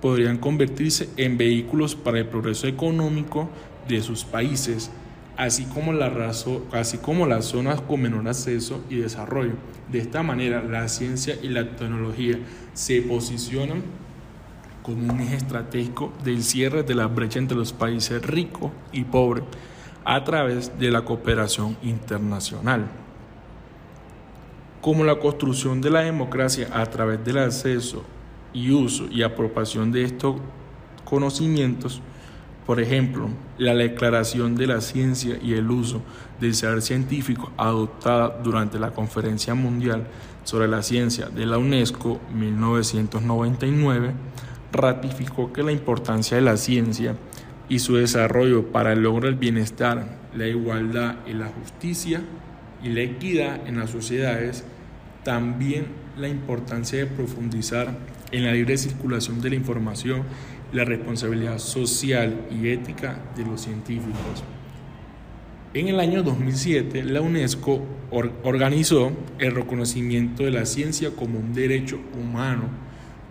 podrían 0.00 0.38
convertirse 0.38 1.08
en 1.16 1.38
vehículos 1.38 1.94
para 1.94 2.18
el 2.18 2.26
progreso 2.26 2.66
económico 2.66 3.48
de 3.88 4.02
sus 4.02 4.24
países, 4.24 4.90
así 5.36 5.64
como, 5.64 5.92
la 5.92 6.12
así 6.72 6.98
como 6.98 7.26
las 7.26 7.46
zonas 7.46 7.80
con 7.80 8.02
menor 8.02 8.28
acceso 8.28 8.84
y 8.90 8.96
desarrollo. 8.96 9.54
De 9.90 9.98
esta 9.98 10.22
manera, 10.22 10.62
la 10.62 10.88
ciencia 10.88 11.36
y 11.42 11.48
la 11.48 11.76
tecnología 11.76 12.38
se 12.74 13.02
posicionan 13.02 13.82
como 14.82 15.12
un 15.12 15.20
eje 15.20 15.36
estratégico 15.36 16.12
del 16.22 16.44
cierre 16.44 16.82
de 16.82 16.94
la 16.94 17.06
brecha 17.06 17.38
entre 17.38 17.56
los 17.56 17.72
países 17.72 18.22
ricos 18.22 18.70
y 18.92 19.04
pobres 19.04 19.44
a 20.04 20.22
través 20.22 20.78
de 20.78 20.92
la 20.92 21.04
cooperación 21.04 21.76
internacional. 21.82 22.86
Como 24.80 25.02
la 25.02 25.18
construcción 25.18 25.80
de 25.80 25.90
la 25.90 26.02
democracia 26.02 26.68
a 26.72 26.86
través 26.86 27.24
del 27.24 27.38
acceso 27.38 28.04
y 28.56 28.70
uso 28.70 29.06
y 29.10 29.22
apropiación 29.22 29.92
de 29.92 30.02
estos 30.02 30.36
conocimientos, 31.04 32.00
por 32.64 32.80
ejemplo, 32.80 33.28
la 33.58 33.74
declaración 33.74 34.56
de 34.56 34.66
la 34.66 34.80
ciencia 34.80 35.38
y 35.42 35.52
el 35.52 35.70
uso 35.70 36.00
del 36.40 36.54
saber 36.54 36.80
científico 36.80 37.52
adoptada 37.58 38.40
durante 38.42 38.78
la 38.78 38.92
Conferencia 38.92 39.54
Mundial 39.54 40.06
sobre 40.44 40.68
la 40.68 40.82
Ciencia 40.82 41.26
de 41.26 41.44
la 41.44 41.58
UNESCO 41.58 42.18
1999 42.34 44.12
ratificó 44.72 45.52
que 45.52 45.62
la 45.62 45.72
importancia 45.72 46.38
de 46.38 46.42
la 46.42 46.56
ciencia 46.56 47.14
y 47.68 47.80
su 47.80 47.96
desarrollo 47.96 48.72
para 48.72 48.94
el 48.94 49.02
logro 49.02 49.26
del 49.26 49.36
bienestar, 49.36 50.16
la 50.34 50.46
igualdad 50.46 51.16
y 51.26 51.34
la 51.34 51.48
justicia 51.48 52.22
y 52.82 52.88
la 52.88 53.02
equidad 53.02 53.66
en 53.66 53.78
las 53.78 53.90
sociedades, 53.90 54.64
también 55.24 55.88
la 56.16 56.28
importancia 56.28 56.98
de 56.98 57.06
profundizar 57.06 58.15
en 58.32 58.44
la 58.44 58.52
libre 58.52 58.76
circulación 58.76 59.40
de 59.40 59.50
la 59.50 59.56
información 59.56 60.22
la 60.72 60.84
responsabilidad 60.84 61.58
social 61.58 62.46
y 62.50 62.68
ética 62.68 63.18
de 63.36 63.44
los 63.44 63.60
científicos. 63.60 64.44
En 65.74 65.88
el 65.88 66.00
año 66.00 66.22
2007, 66.22 67.04
la 67.04 67.20
UNESCO 67.20 67.82
organizó 68.10 69.12
el 69.38 69.54
reconocimiento 69.54 70.44
de 70.44 70.50
la 70.50 70.64
ciencia 70.64 71.10
como 71.10 71.38
un 71.38 71.52
derecho 71.52 71.98
humano, 72.18 72.64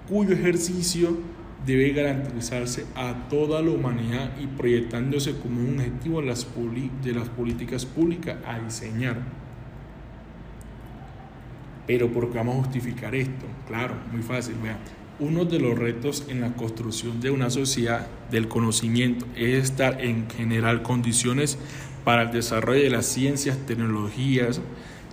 cuyo 0.07 0.33
ejercicio 0.33 1.17
debe 1.65 1.91
garantizarse 1.91 2.85
a 2.95 3.27
toda 3.29 3.61
la 3.61 3.71
humanidad 3.71 4.31
y 4.39 4.45
proyectándose 4.45 5.35
como 5.37 5.61
un 5.61 5.79
objetivo 5.79 6.21
de 6.21 6.27
las, 6.27 7.29
políticas 7.29 7.85
públicas 7.85 8.37
a 8.45 8.59
diseñar. 8.59 9.17
Pero 11.87 12.11
¿por 12.11 12.31
qué 12.31 12.37
vamos 12.37 12.57
a 12.57 12.63
justificar 12.63 13.13
esto? 13.15 13.45
Claro, 13.67 13.95
muy 14.11 14.21
fácil. 14.21 14.55
Uno 15.19 15.45
de 15.45 15.59
los 15.59 15.77
retos 15.77 16.25
en 16.27 16.41
la 16.41 16.53
construcción 16.53 17.21
de 17.21 17.31
una 17.31 17.49
sociedad 17.49 18.07
del 18.31 18.47
conocimiento 18.47 19.25
es 19.35 19.63
estar 19.63 20.03
en 20.03 20.29
general 20.29 20.81
condiciones 20.81 21.57
para 22.03 22.23
el 22.23 22.31
desarrollo 22.31 22.83
de 22.83 22.89
las 22.89 23.05
ciencias, 23.05 23.57
tecnologías. 23.65 24.61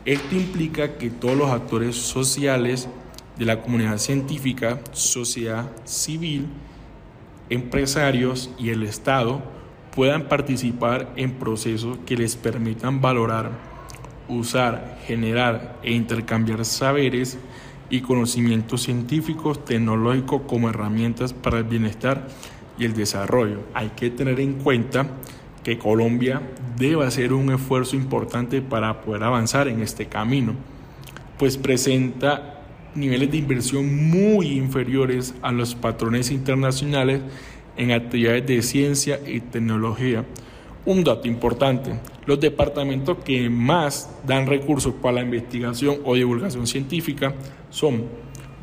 Esto 0.04 0.35
implica 0.35 0.98
que 0.98 1.11
todos 1.11 1.37
los 1.37 1.50
actores 1.50 1.96
sociales 1.96 2.88
de 3.38 3.44
la 3.44 3.61
comunidad 3.62 3.98
científica, 3.98 4.80
sociedad 4.92 5.70
civil, 5.85 6.46
empresarios 7.48 8.50
y 8.58 8.70
el 8.70 8.82
Estado 8.82 9.42
puedan 9.94 10.28
participar 10.28 11.12
en 11.16 11.32
procesos 11.32 11.98
que 12.06 12.16
les 12.16 12.37
permitan 12.37 13.00
valorar 13.00 13.71
usar, 14.28 14.98
generar 15.06 15.78
e 15.82 15.92
intercambiar 15.92 16.64
saberes 16.64 17.38
y 17.90 18.00
conocimientos 18.00 18.82
científicos, 18.82 19.64
tecnológicos 19.64 20.42
como 20.46 20.70
herramientas 20.70 21.32
para 21.32 21.58
el 21.58 21.64
bienestar 21.64 22.26
y 22.78 22.85
el 22.85 22.94
desarrollo. 22.94 23.61
Hay 23.74 23.90
que 23.90 24.11
tener 24.11 24.40
en 24.40 24.54
cuenta 24.54 25.06
que 25.62 25.78
Colombia 25.78 26.42
debe 26.76 27.06
hacer 27.06 27.32
un 27.32 27.52
esfuerzo 27.52 27.96
importante 27.96 28.62
para 28.62 29.02
poder 29.02 29.22
avanzar 29.24 29.68
en 29.68 29.80
este 29.82 30.06
camino, 30.06 30.54
pues 31.38 31.56
presenta 31.56 32.61
niveles 32.94 33.30
de 33.30 33.38
inversión 33.38 34.11
muy 34.11 34.52
inferiores 34.52 35.35
a 35.42 35.52
los 35.52 35.74
patrones 35.74 36.30
internacionales 36.30 37.20
en 37.76 37.92
actividades 37.92 38.46
de 38.46 38.62
ciencia 38.62 39.20
y 39.26 39.40
tecnología. 39.40 40.24
Un 40.84 41.04
dato 41.04 41.28
importante, 41.28 41.92
los 42.26 42.40
departamentos 42.40 43.18
que 43.24 43.48
más 43.48 44.10
dan 44.26 44.46
recursos 44.46 44.92
para 44.94 45.16
la 45.16 45.22
investigación 45.22 45.98
o 46.04 46.14
divulgación 46.14 46.66
científica 46.66 47.32
son 47.70 48.04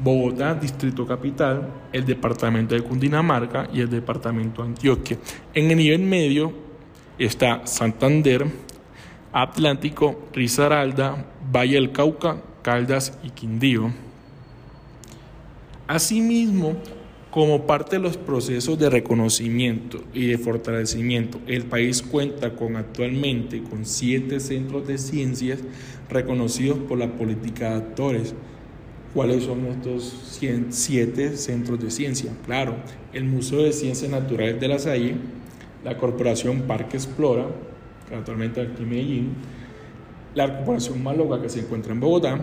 Bogotá, 0.01 0.53
Distrito 0.53 1.05
Capital, 1.05 1.69
el 1.93 2.05
departamento 2.05 2.75
de 2.75 2.81
Cundinamarca 2.81 3.69
y 3.73 3.81
el 3.81 3.89
departamento 3.89 4.61
de 4.61 4.69
Antioquia. 4.69 5.17
En 5.53 5.71
el 5.71 5.77
nivel 5.77 6.01
medio 6.01 6.53
está 7.17 7.65
Santander, 7.65 8.45
Atlántico, 9.31 10.27
Risaralda, 10.33 11.25
Valle 11.53 11.75
del 11.75 11.91
Cauca, 11.91 12.41
Caldas 12.61 13.17
y 13.23 13.29
Quindío. 13.29 13.91
Asimismo, 15.87 16.75
como 17.31 17.67
parte 17.67 17.97
de 17.97 18.01
los 18.01 18.17
procesos 18.17 18.79
de 18.79 18.89
reconocimiento 18.89 20.03
y 20.13 20.27
de 20.27 20.37
fortalecimiento, 20.37 21.39
el 21.45 21.63
país 21.65 22.01
cuenta 22.01 22.55
con 22.55 22.75
actualmente 22.75 23.61
con 23.61 23.85
siete 23.85 24.39
centros 24.39 24.87
de 24.87 24.97
ciencias 24.97 25.59
reconocidos 26.09 26.79
por 26.79 26.97
la 26.97 27.11
política 27.11 27.69
de 27.69 27.75
actores. 27.75 28.33
¿Cuáles 29.13 29.43
son 29.43 29.65
estos 29.67 30.37
siete 30.69 31.35
centros 31.37 31.79
de 31.79 31.91
ciencia? 31.91 32.31
Claro, 32.45 32.75
el 33.13 33.25
Museo 33.25 33.63
de 33.63 33.73
Ciencias 33.73 34.09
Naturales 34.09 34.59
de 34.59 34.67
la 34.67 34.79
SAI, 34.79 35.15
la 35.83 35.97
Corporación 35.97 36.63
Parque 36.63 36.97
Explora, 36.97 37.47
que 38.07 38.15
actualmente 38.15 38.61
aquí 38.61 38.83
en 38.83 38.89
Medellín, 38.89 39.29
la 40.35 40.57
Corporación 40.57 41.03
Maloga, 41.03 41.41
que 41.41 41.49
se 41.49 41.59
encuentra 41.61 41.91
en 41.91 41.99
Bogotá, 41.99 42.39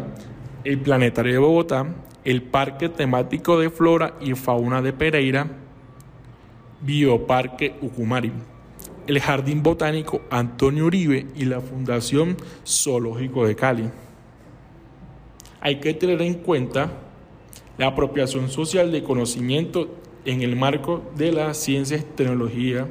el 0.64 0.81
Planetario 0.81 1.33
de 1.33 1.38
Bogotá, 1.38 1.87
el 2.26 2.42
Parque 2.42 2.88
Temático 2.88 3.56
de 3.56 3.70
Flora 3.70 4.16
y 4.20 4.34
Fauna 4.34 4.82
de 4.82 4.92
Pereira, 4.92 5.46
Bioparque 6.80 7.76
Ucumari, 7.80 8.32
el 9.06 9.20
Jardín 9.20 9.62
Botánico 9.62 10.22
Antonio 10.28 10.86
Uribe 10.86 11.28
y 11.36 11.44
la 11.44 11.60
Fundación 11.60 12.36
Zoológico 12.66 13.46
de 13.46 13.54
Cali. 13.54 13.88
Hay 15.60 15.76
que 15.76 15.94
tener 15.94 16.20
en 16.20 16.34
cuenta 16.34 16.90
la 17.78 17.86
apropiación 17.86 18.50
social 18.50 18.90
de 18.90 19.04
conocimiento 19.04 19.88
en 20.24 20.42
el 20.42 20.56
marco 20.56 21.04
de 21.14 21.30
la 21.30 21.54
ciencia 21.54 21.96
y 21.96 22.00
tecnología. 22.00 22.88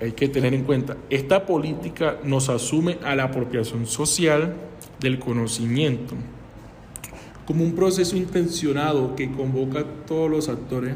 Hay 0.00 0.12
que 0.12 0.28
tener 0.28 0.54
en 0.54 0.62
cuenta, 0.62 0.96
esta 1.10 1.46
política 1.46 2.18
nos 2.22 2.48
asume 2.48 2.98
a 3.02 3.16
la 3.16 3.24
apropiación 3.24 3.86
social 3.86 4.54
del 5.00 5.18
conocimiento 5.18 6.14
como 7.50 7.64
un 7.64 7.74
proceso 7.74 8.16
intencionado 8.16 9.16
que 9.16 9.28
convoca 9.32 9.80
a 9.80 9.84
todos 10.06 10.30
los 10.30 10.48
actores 10.48 10.94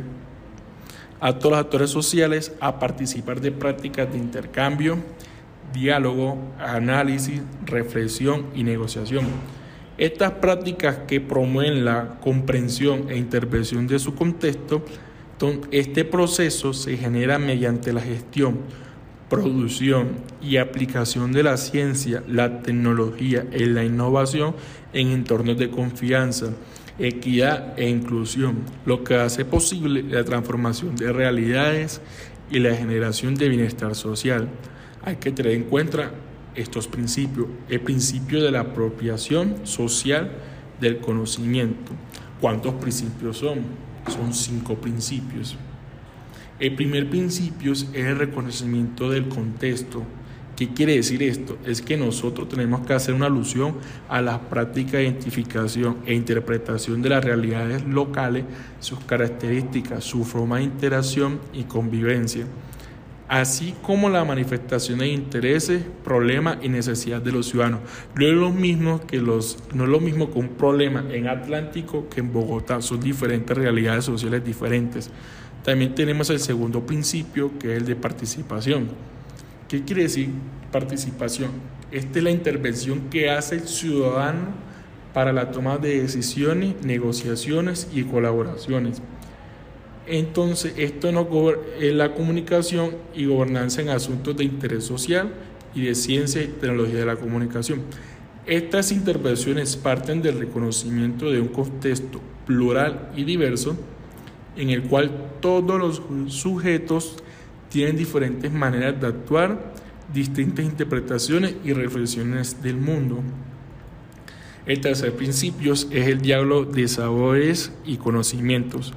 a 1.18 1.36
todos 1.36 1.50
los 1.50 1.60
actores 1.60 1.90
sociales 1.90 2.52
a 2.60 2.78
participar 2.78 3.40
de 3.40 3.50
prácticas 3.50 4.12
de 4.12 4.18
intercambio, 4.18 4.98
diálogo, 5.72 6.38
análisis, 6.60 7.42
reflexión 7.66 8.46
y 8.54 8.62
negociación. 8.62 9.24
Estas 9.98 10.30
prácticas 10.34 10.98
que 11.08 11.20
promueven 11.20 11.84
la 11.84 12.20
comprensión 12.20 13.10
e 13.10 13.16
intervención 13.16 13.88
de 13.88 13.98
su 13.98 14.14
contexto, 14.14 14.84
este 15.72 16.04
proceso 16.04 16.72
se 16.72 16.96
genera 16.96 17.40
mediante 17.40 17.92
la 17.92 18.00
gestión, 18.00 18.58
producción 19.28 20.10
y 20.40 20.58
aplicación 20.58 21.32
de 21.32 21.42
la 21.42 21.56
ciencia, 21.56 22.22
la 22.28 22.60
tecnología 22.62 23.44
y 23.52 23.64
la 23.64 23.82
innovación 23.82 24.54
en 24.94 25.08
entornos 25.08 25.58
de 25.58 25.70
confianza, 25.70 26.54
equidad 26.98 27.78
e 27.78 27.88
inclusión, 27.88 28.62
lo 28.86 29.04
que 29.04 29.16
hace 29.16 29.44
posible 29.44 30.02
la 30.02 30.24
transformación 30.24 30.96
de 30.96 31.12
realidades 31.12 32.00
y 32.50 32.60
la 32.60 32.74
generación 32.74 33.34
de 33.34 33.48
bienestar 33.48 33.94
social. 33.94 34.48
Hay 35.02 35.16
que 35.16 35.32
tener 35.32 35.52
en 35.52 35.64
cuenta 35.64 36.12
estos 36.54 36.86
principios. 36.88 37.48
El 37.68 37.80
principio 37.80 38.42
de 38.42 38.50
la 38.50 38.60
apropiación 38.60 39.66
social 39.66 40.30
del 40.80 40.98
conocimiento. 40.98 41.92
¿Cuántos 42.40 42.74
principios 42.74 43.38
son? 43.38 43.60
Son 44.08 44.32
cinco 44.32 44.76
principios. 44.76 45.56
El 46.60 46.74
primer 46.76 47.10
principio 47.10 47.72
es 47.72 47.88
el 47.94 48.16
reconocimiento 48.16 49.10
del 49.10 49.28
contexto. 49.28 50.04
¿Qué 50.56 50.68
quiere 50.68 50.94
decir 50.94 51.20
esto? 51.24 51.58
Es 51.66 51.82
que 51.82 51.96
nosotros 51.96 52.48
tenemos 52.48 52.86
que 52.86 52.92
hacer 52.92 53.12
una 53.12 53.26
alusión 53.26 53.74
a 54.08 54.22
las 54.22 54.38
prácticas 54.38 54.92
de 54.92 55.04
identificación 55.04 55.96
e 56.06 56.14
interpretación 56.14 57.02
de 57.02 57.08
las 57.08 57.24
realidades 57.24 57.84
locales, 57.84 58.44
sus 58.78 59.00
características, 59.00 60.04
su 60.04 60.24
forma 60.24 60.58
de 60.58 60.64
interacción 60.64 61.40
y 61.52 61.64
convivencia, 61.64 62.46
así 63.26 63.74
como 63.82 64.08
la 64.08 64.24
manifestación 64.24 65.00
de 65.00 65.08
intereses, 65.08 65.82
problemas 66.04 66.58
y 66.62 66.68
necesidades 66.68 67.24
de 67.24 67.32
los 67.32 67.48
ciudadanos. 67.48 67.80
No 68.14 68.24
es 68.24 68.34
lo 68.34 68.52
mismo 68.52 69.04
que 69.08 69.18
los, 69.18 69.58
no 69.74 69.84
es 69.84 69.90
lo 69.90 69.98
mismo 69.98 70.30
que 70.30 70.38
un 70.38 70.50
problema 70.50 71.04
en 71.10 71.26
Atlántico 71.26 72.08
que 72.08 72.20
en 72.20 72.32
Bogotá, 72.32 72.80
son 72.80 73.00
diferentes 73.00 73.56
realidades 73.56 74.04
sociales 74.04 74.44
diferentes. 74.44 75.10
También 75.64 75.96
tenemos 75.96 76.30
el 76.30 76.38
segundo 76.38 76.86
principio, 76.86 77.58
que 77.58 77.72
es 77.72 77.78
el 77.78 77.86
de 77.86 77.96
participación. 77.96 78.88
¿Qué 79.68 79.82
quiere 79.82 80.02
decir 80.02 80.28
participación? 80.70 81.50
Esta 81.90 82.18
es 82.18 82.24
la 82.24 82.30
intervención 82.30 83.08
que 83.10 83.30
hace 83.30 83.56
el 83.56 83.68
ciudadano 83.68 84.48
para 85.12 85.32
la 85.32 85.50
toma 85.52 85.78
de 85.78 86.02
decisiones, 86.02 86.74
negociaciones 86.84 87.88
y 87.94 88.02
colaboraciones. 88.02 89.00
Entonces, 90.06 90.74
esto 90.76 91.12
no 91.12 91.26
es 91.80 91.94
la 91.94 92.12
comunicación 92.12 92.90
y 93.14 93.24
gobernanza 93.24 93.80
en 93.80 93.88
asuntos 93.88 94.36
de 94.36 94.44
interés 94.44 94.84
social 94.84 95.32
y 95.74 95.82
de 95.82 95.94
ciencia 95.94 96.42
y 96.42 96.48
tecnología 96.48 96.98
de 96.98 97.06
la 97.06 97.16
comunicación. 97.16 97.82
Estas 98.44 98.92
intervenciones 98.92 99.76
parten 99.76 100.20
del 100.20 100.38
reconocimiento 100.38 101.30
de 101.30 101.40
un 101.40 101.48
contexto 101.48 102.20
plural 102.46 103.10
y 103.16 103.24
diverso 103.24 103.76
en 104.56 104.70
el 104.70 104.82
cual 104.82 105.10
todos 105.40 105.78
los 105.78 106.34
sujetos 106.34 107.16
tienen 107.74 107.96
diferentes 107.96 108.52
maneras 108.52 109.00
de 109.00 109.08
actuar, 109.08 109.58
distintas 110.12 110.64
interpretaciones 110.64 111.56
y 111.64 111.72
reflexiones 111.72 112.62
del 112.62 112.76
mundo. 112.76 113.20
El 114.64 114.80
tercer 114.80 115.12
principio 115.14 115.72
es 115.72 115.88
el 115.90 116.20
diálogo 116.20 116.70
de 116.70 116.86
sabores 116.86 117.72
y 117.84 117.96
conocimientos. 117.96 118.94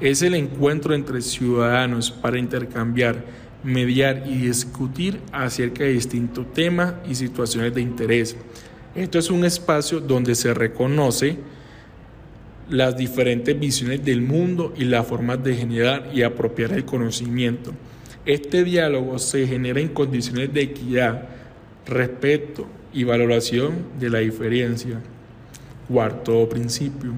Es 0.00 0.22
el 0.22 0.36
encuentro 0.36 0.94
entre 0.94 1.22
ciudadanos 1.22 2.12
para 2.12 2.38
intercambiar, 2.38 3.24
mediar 3.64 4.22
y 4.24 4.36
discutir 4.36 5.18
acerca 5.32 5.82
de 5.82 5.94
distintos 5.94 6.52
temas 6.52 6.94
y 7.08 7.16
situaciones 7.16 7.74
de 7.74 7.80
interés. 7.80 8.36
Esto 8.94 9.18
es 9.18 9.28
un 9.28 9.44
espacio 9.44 9.98
donde 9.98 10.36
se 10.36 10.54
reconoce 10.54 11.36
las 12.68 12.96
diferentes 12.96 13.58
visiones 13.58 14.04
del 14.04 14.22
mundo 14.22 14.72
y 14.76 14.84
las 14.84 15.04
formas 15.04 15.42
de 15.42 15.56
generar 15.56 16.08
y 16.14 16.22
apropiar 16.22 16.72
el 16.74 16.84
conocimiento. 16.84 17.74
Este 18.26 18.64
diálogo 18.64 19.18
se 19.18 19.46
genera 19.46 19.80
en 19.80 19.88
condiciones 19.88 20.52
de 20.52 20.60
equidad, 20.60 21.28
respeto 21.86 22.66
y 22.92 23.04
valoración 23.04 23.86
de 23.98 24.10
la 24.10 24.18
diferencia. 24.18 25.00
Cuarto 25.88 26.46
principio. 26.48 27.14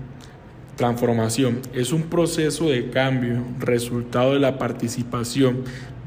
Transformación 0.76 1.60
es 1.74 1.92
un 1.92 2.04
proceso 2.04 2.68
de 2.68 2.88
cambio, 2.90 3.42
resultado 3.58 4.34
de 4.34 4.38
la 4.38 4.58
participación, 4.58 5.64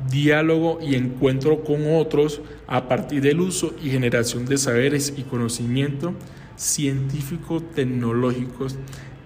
diálogo 0.10 0.80
y 0.82 0.96
encuentro 0.96 1.64
con 1.64 1.94
otros 1.94 2.42
a 2.66 2.88
partir 2.88 3.22
del 3.22 3.42
uso 3.42 3.76
y 3.84 3.90
generación 3.90 4.46
de 4.46 4.58
saberes 4.58 5.14
y 5.18 5.24
conocimientos 5.24 6.14
científicos 6.56 7.64
tecnológicos 7.76 8.78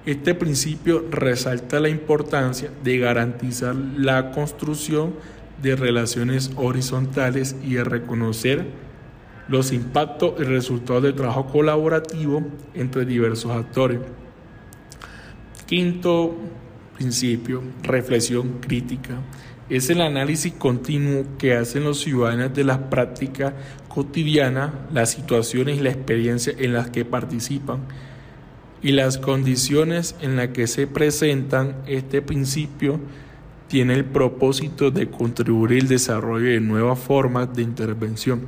este 0.06 0.34
principio 0.34 1.06
resalta 1.12 1.80
la 1.80 1.90
importancia 1.90 2.72
de 2.84 2.98
garantizar 2.98 3.76
la 3.76 4.32
construcción 4.32 5.14
de 5.62 5.76
relaciones 5.76 6.52
horizontales 6.56 7.56
y 7.64 7.74
de 7.76 7.84
reconocer 7.84 8.66
los 9.48 9.72
impactos 9.72 10.34
y 10.40 10.44
resultados 10.44 11.04
del 11.04 11.16
trabajo 11.16 11.48
colaborativo 11.48 12.44
entre 12.74 13.06
diversos 13.06 13.52
actores. 13.52 14.00
Quinto 15.66 16.36
principio, 16.96 17.64
reflexión 17.82 18.60
crítica. 18.60 19.16
Es 19.70 19.90
el 19.90 20.02
análisis 20.02 20.54
continuo 20.54 21.26
que 21.38 21.56
hacen 21.56 21.84
los 21.84 22.00
ciudadanos 22.02 22.54
de 22.54 22.64
las 22.64 22.80
prácticas 22.80 23.54
cotidianas, 23.88 24.72
las 24.92 25.12
situaciones 25.12 25.78
y 25.78 25.82
la 25.82 25.92
experiencia 25.92 26.54
en 26.58 26.74
las 26.74 26.90
que 26.90 27.06
participan 27.06 27.80
y 28.82 28.92
las 28.92 29.18
condiciones 29.18 30.16
en 30.22 30.36
las 30.36 30.50
que 30.50 30.68
se 30.68 30.88
presentan 30.88 31.78
este 31.86 32.22
principio 32.22 33.00
tiene 33.70 33.94
el 33.94 34.04
propósito 34.04 34.92
de 34.92 35.10
contribuir 35.10 35.82
al 35.82 35.88
desarrollo 35.88 36.50
de 36.50 36.60
nuevas 36.60 37.00
formas 37.00 37.56
de 37.56 37.62
intervención 37.62 38.42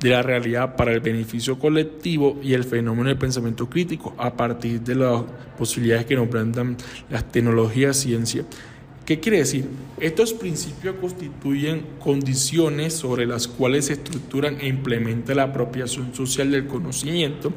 de 0.00 0.10
la 0.10 0.22
realidad 0.22 0.76
para 0.76 0.92
el 0.92 1.00
beneficio 1.00 1.58
colectivo 1.58 2.38
y 2.42 2.52
el 2.52 2.64
fenómeno 2.64 3.08
del 3.08 3.16
pensamiento 3.16 3.70
crítico 3.70 4.14
a 4.18 4.34
partir 4.34 4.82
de 4.82 4.96
las 4.96 5.22
posibilidades 5.56 6.04
que 6.04 6.16
nos 6.16 6.28
brindan 6.28 6.76
las 7.08 7.24
tecnologías 7.32 7.96
ciencia. 7.96 8.44
¿Qué 9.06 9.20
quiere 9.20 9.38
decir? 9.38 9.66
Estos 10.00 10.34
principios 10.34 10.96
constituyen 11.00 11.86
condiciones 12.00 12.92
sobre 12.92 13.24
las 13.24 13.48
cuales 13.48 13.86
se 13.86 13.94
estructuran 13.94 14.58
e 14.60 14.68
implementa 14.68 15.34
la 15.34 15.44
apropiación 15.44 16.14
social 16.14 16.50
del 16.50 16.66
conocimiento 16.66 17.52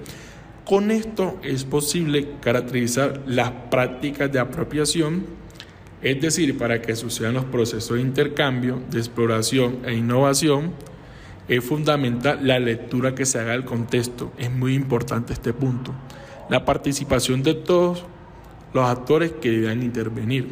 con 0.68 0.92
esto 0.92 1.40
es 1.44 1.64
posible 1.64 2.28
caracterizar 2.42 3.24
las 3.26 3.52
prácticas 3.72 4.30
de 4.30 4.40
apropiación, 4.40 5.26
es 6.02 6.22
decir, 6.22 6.58
para 6.58 6.82
que 6.82 6.96
sucedan 6.96 7.34
los 7.34 7.46
procesos 7.46 7.98
de 7.98 8.02
intercambio, 8.02 8.82
de 8.90 9.00
exploración 9.00 9.80
e 9.86 9.94
innovación, 9.94 10.74
es 11.48 11.64
fundamental 11.64 12.40
la 12.46 12.60
lectura 12.60 13.16
que 13.16 13.26
se 13.26 13.40
haga 13.40 13.54
del 13.54 13.66
contexto. 13.66 14.32
Es 14.38 14.52
muy 14.52 14.74
importante 14.74 15.34
este 15.34 15.54
punto. 15.54 15.94
La 16.50 16.66
participación 16.66 17.42
de 17.42 17.54
todos 17.54 18.06
los 18.74 18.88
actores 18.88 19.32
que 19.32 19.50
deban 19.50 19.82
intervenir. 19.82 20.50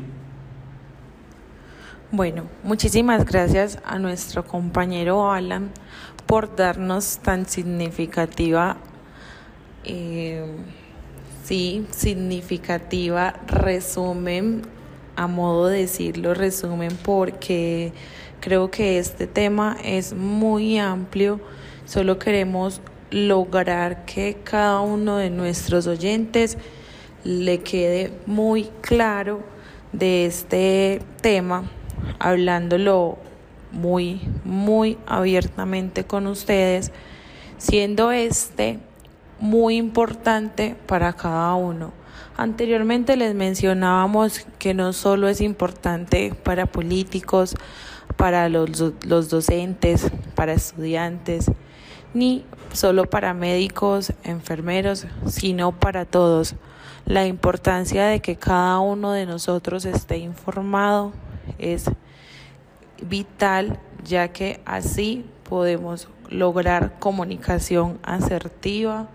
Bueno, 2.12 2.46
muchísimas 2.64 3.26
gracias 3.26 3.80
a 3.86 4.00
nuestro 4.00 4.46
compañero 4.46 5.32
Alan 5.32 5.72
por 6.26 6.56
darnos 6.56 7.20
tan 7.20 7.46
significativa 7.46 8.78
eh, 9.84 10.44
sí, 11.44 11.86
significativa 11.92 13.36
resumen, 13.48 14.64
a 15.16 15.28
modo 15.28 15.68
de 15.68 15.82
decirlo, 15.82 16.34
resumen, 16.34 16.98
porque 17.04 17.94
creo 18.40 18.70
que 18.70 19.00
este 19.00 19.28
tema 19.28 19.78
es 19.84 20.14
muy 20.14 20.78
amplio. 20.78 21.40
Solo 21.86 22.20
queremos 22.20 22.82
lograr 23.12 24.06
que 24.06 24.38
cada 24.44 24.82
uno 24.82 25.18
de 25.18 25.30
nuestros 25.30 25.88
oyentes 25.88 26.58
le 27.24 27.60
quede 27.60 28.12
muy 28.26 28.70
claro 28.82 29.42
de 29.92 30.26
este 30.26 31.02
tema, 31.22 31.64
hablándolo 32.20 33.18
muy, 33.72 34.22
muy 34.44 34.98
abiertamente 35.06 36.04
con 36.04 36.28
ustedes, 36.28 36.92
siendo 37.58 38.12
este 38.12 38.80
muy 39.40 39.78
importante 39.78 40.76
para 40.86 41.14
cada 41.14 41.56
uno. 41.56 41.92
Anteriormente 42.38 43.16
les 43.16 43.34
mencionábamos 43.34 44.46
que 44.60 44.74
no 44.74 44.92
solo 44.92 45.30
es 45.30 45.40
importante 45.40 46.34
para 46.44 46.66
políticos, 46.66 47.56
para 48.18 48.50
los, 48.50 48.84
los 49.06 49.30
docentes, 49.30 50.12
para 50.36 50.54
estudiantes, 50.54 51.50
ni 52.14 52.44
solo 52.74 53.06
para 53.06 53.34
médicos, 53.34 54.12
enfermeros, 54.24 55.08
sino 55.28 55.72
para 55.72 56.04
todos. 56.04 56.56
La 57.06 57.26
importancia 57.26 58.06
de 58.08 58.20
que 58.20 58.36
cada 58.36 58.80
uno 58.80 59.14
de 59.14 59.26
nosotros 59.26 59.86
esté 59.86 60.18
informado 60.18 61.14
es 61.58 61.86
vital 63.02 63.80
ya 64.04 64.30
que 64.30 64.60
así 64.66 65.26
podemos 65.48 66.10
lograr 66.30 67.00
comunicación 67.00 68.00
asertiva, 68.04 69.08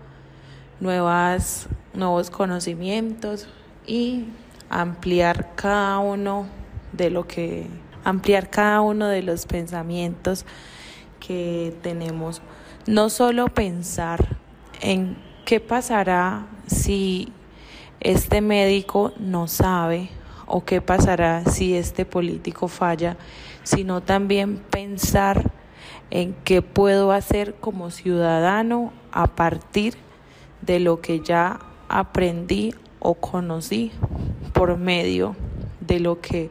nuevas, 0.79 1.67
nuevos 1.93 2.29
conocimientos 2.29 3.47
y 3.85 4.25
ampliar 4.69 5.55
cada 5.55 5.99
uno 5.99 6.47
de 6.93 7.09
lo 7.09 7.27
que 7.27 7.67
ampliar 8.03 8.49
cada 8.49 8.81
uno 8.81 9.07
de 9.07 9.21
los 9.21 9.45
pensamientos 9.45 10.45
que 11.19 11.75
tenemos. 11.81 12.41
No 12.87 13.09
solo 13.09 13.47
pensar 13.47 14.37
en 14.81 15.17
qué 15.45 15.59
pasará 15.59 16.47
si 16.67 17.31
este 17.99 18.41
médico 18.41 19.13
no 19.19 19.47
sabe 19.47 20.09
o 20.47 20.65
qué 20.65 20.81
pasará 20.81 21.45
si 21.45 21.75
este 21.75 22.05
político 22.05 22.67
falla, 22.67 23.17
sino 23.63 24.01
también 24.01 24.57
pensar 24.57 25.51
en 26.09 26.33
qué 26.43 26.61
puedo 26.61 27.11
hacer 27.11 27.55
como 27.55 27.91
ciudadano 27.91 28.91
a 29.11 29.27
partir 29.27 29.95
de 30.61 30.79
lo 30.79 31.01
que 31.01 31.21
ya 31.21 31.59
aprendí 31.99 32.73
o 32.99 33.13
conocí 33.15 33.91
por 34.53 34.77
medio 34.77 35.35
de 35.79 35.99
lo 35.99 36.21
que 36.21 36.49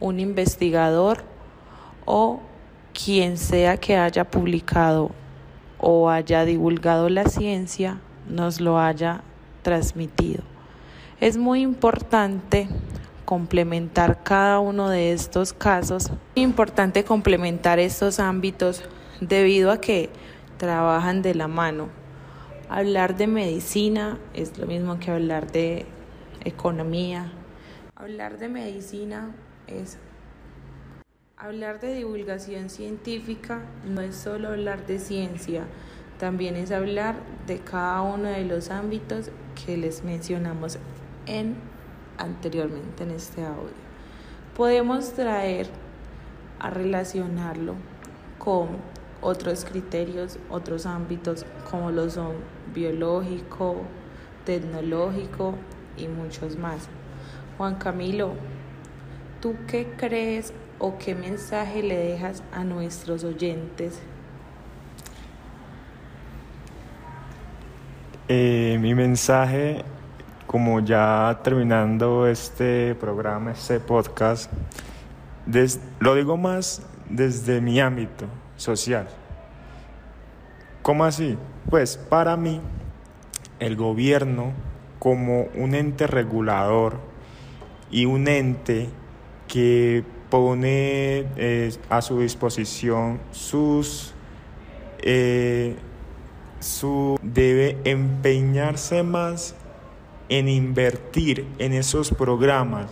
un 0.00 0.18
investigador 0.18 1.24
o 2.04 2.40
quien 2.92 3.38
sea 3.38 3.76
que 3.76 3.96
haya 3.96 4.24
publicado 4.24 5.10
o 5.78 6.10
haya 6.10 6.44
divulgado 6.44 7.08
la 7.08 7.24
ciencia 7.24 8.00
nos 8.28 8.60
lo 8.60 8.78
haya 8.78 9.22
transmitido. 9.62 10.42
Es 11.20 11.36
muy 11.36 11.62
importante 11.62 12.68
complementar 13.24 14.22
cada 14.22 14.58
uno 14.58 14.88
de 14.88 15.12
estos 15.12 15.52
casos, 15.52 16.06
es 16.34 16.42
importante 16.42 17.04
complementar 17.04 17.78
estos 17.78 18.18
ámbitos 18.18 18.82
debido 19.20 19.70
a 19.70 19.80
que 19.80 20.10
trabajan 20.56 21.22
de 21.22 21.34
la 21.34 21.48
mano. 21.48 22.01
Hablar 22.74 23.18
de 23.18 23.26
medicina 23.26 24.18
es 24.32 24.56
lo 24.56 24.66
mismo 24.66 24.98
que 24.98 25.10
hablar 25.10 25.52
de 25.52 25.84
economía. 26.42 27.30
Hablar 27.94 28.38
de 28.38 28.48
medicina 28.48 29.34
es 29.66 29.98
hablar 31.36 31.80
de 31.80 31.94
divulgación 31.94 32.70
científica, 32.70 33.60
no 33.84 34.00
es 34.00 34.16
solo 34.16 34.48
hablar 34.48 34.86
de 34.86 35.00
ciencia, 35.00 35.66
también 36.18 36.56
es 36.56 36.70
hablar 36.70 37.16
de 37.46 37.58
cada 37.58 38.00
uno 38.00 38.30
de 38.30 38.46
los 38.46 38.70
ámbitos 38.70 39.30
que 39.66 39.76
les 39.76 40.02
mencionamos 40.02 40.78
en 41.26 41.56
anteriormente 42.16 43.02
en 43.02 43.10
este 43.10 43.44
audio. 43.44 43.76
Podemos 44.56 45.12
traer 45.12 45.66
a 46.58 46.70
relacionarlo 46.70 47.74
con 48.38 48.68
otros 49.22 49.64
criterios, 49.64 50.38
otros 50.50 50.84
ámbitos 50.84 51.46
como 51.70 51.90
lo 51.90 52.10
son 52.10 52.32
biológico, 52.74 53.76
tecnológico 54.44 55.54
y 55.96 56.08
muchos 56.08 56.56
más. 56.56 56.88
Juan 57.56 57.76
Camilo, 57.76 58.34
¿tú 59.40 59.54
qué 59.68 59.94
crees 59.96 60.52
o 60.78 60.98
qué 60.98 61.14
mensaje 61.14 61.82
le 61.82 61.96
dejas 61.96 62.42
a 62.52 62.64
nuestros 62.64 63.22
oyentes? 63.22 64.00
Eh, 68.28 68.78
mi 68.80 68.94
mensaje 68.94 69.84
como 70.46 70.80
ya 70.80 71.40
terminando 71.44 72.26
este 72.26 72.94
programa, 72.96 73.52
este 73.52 73.80
podcast, 73.80 74.50
lo 76.00 76.14
digo 76.14 76.36
más 76.36 76.82
desde 77.08 77.60
mi 77.60 77.80
ámbito 77.80 78.26
social. 78.62 79.08
¿Cómo 80.82 81.04
así? 81.04 81.36
Pues 81.68 81.96
para 81.96 82.36
mí, 82.36 82.60
el 83.58 83.76
gobierno 83.76 84.52
como 84.98 85.48
un 85.54 85.74
ente 85.74 86.06
regulador 86.06 86.98
y 87.90 88.06
un 88.06 88.28
ente 88.28 88.88
que 89.48 90.04
pone 90.30 91.26
eh, 91.36 91.72
a 91.90 92.00
su 92.00 92.20
disposición 92.20 93.20
sus 93.32 94.14
eh, 95.02 95.76
su 96.60 97.18
debe 97.22 97.78
empeñarse 97.84 99.02
más 99.02 99.56
en 100.28 100.48
invertir 100.48 101.46
en 101.58 101.72
esos 101.72 102.12
programas 102.12 102.86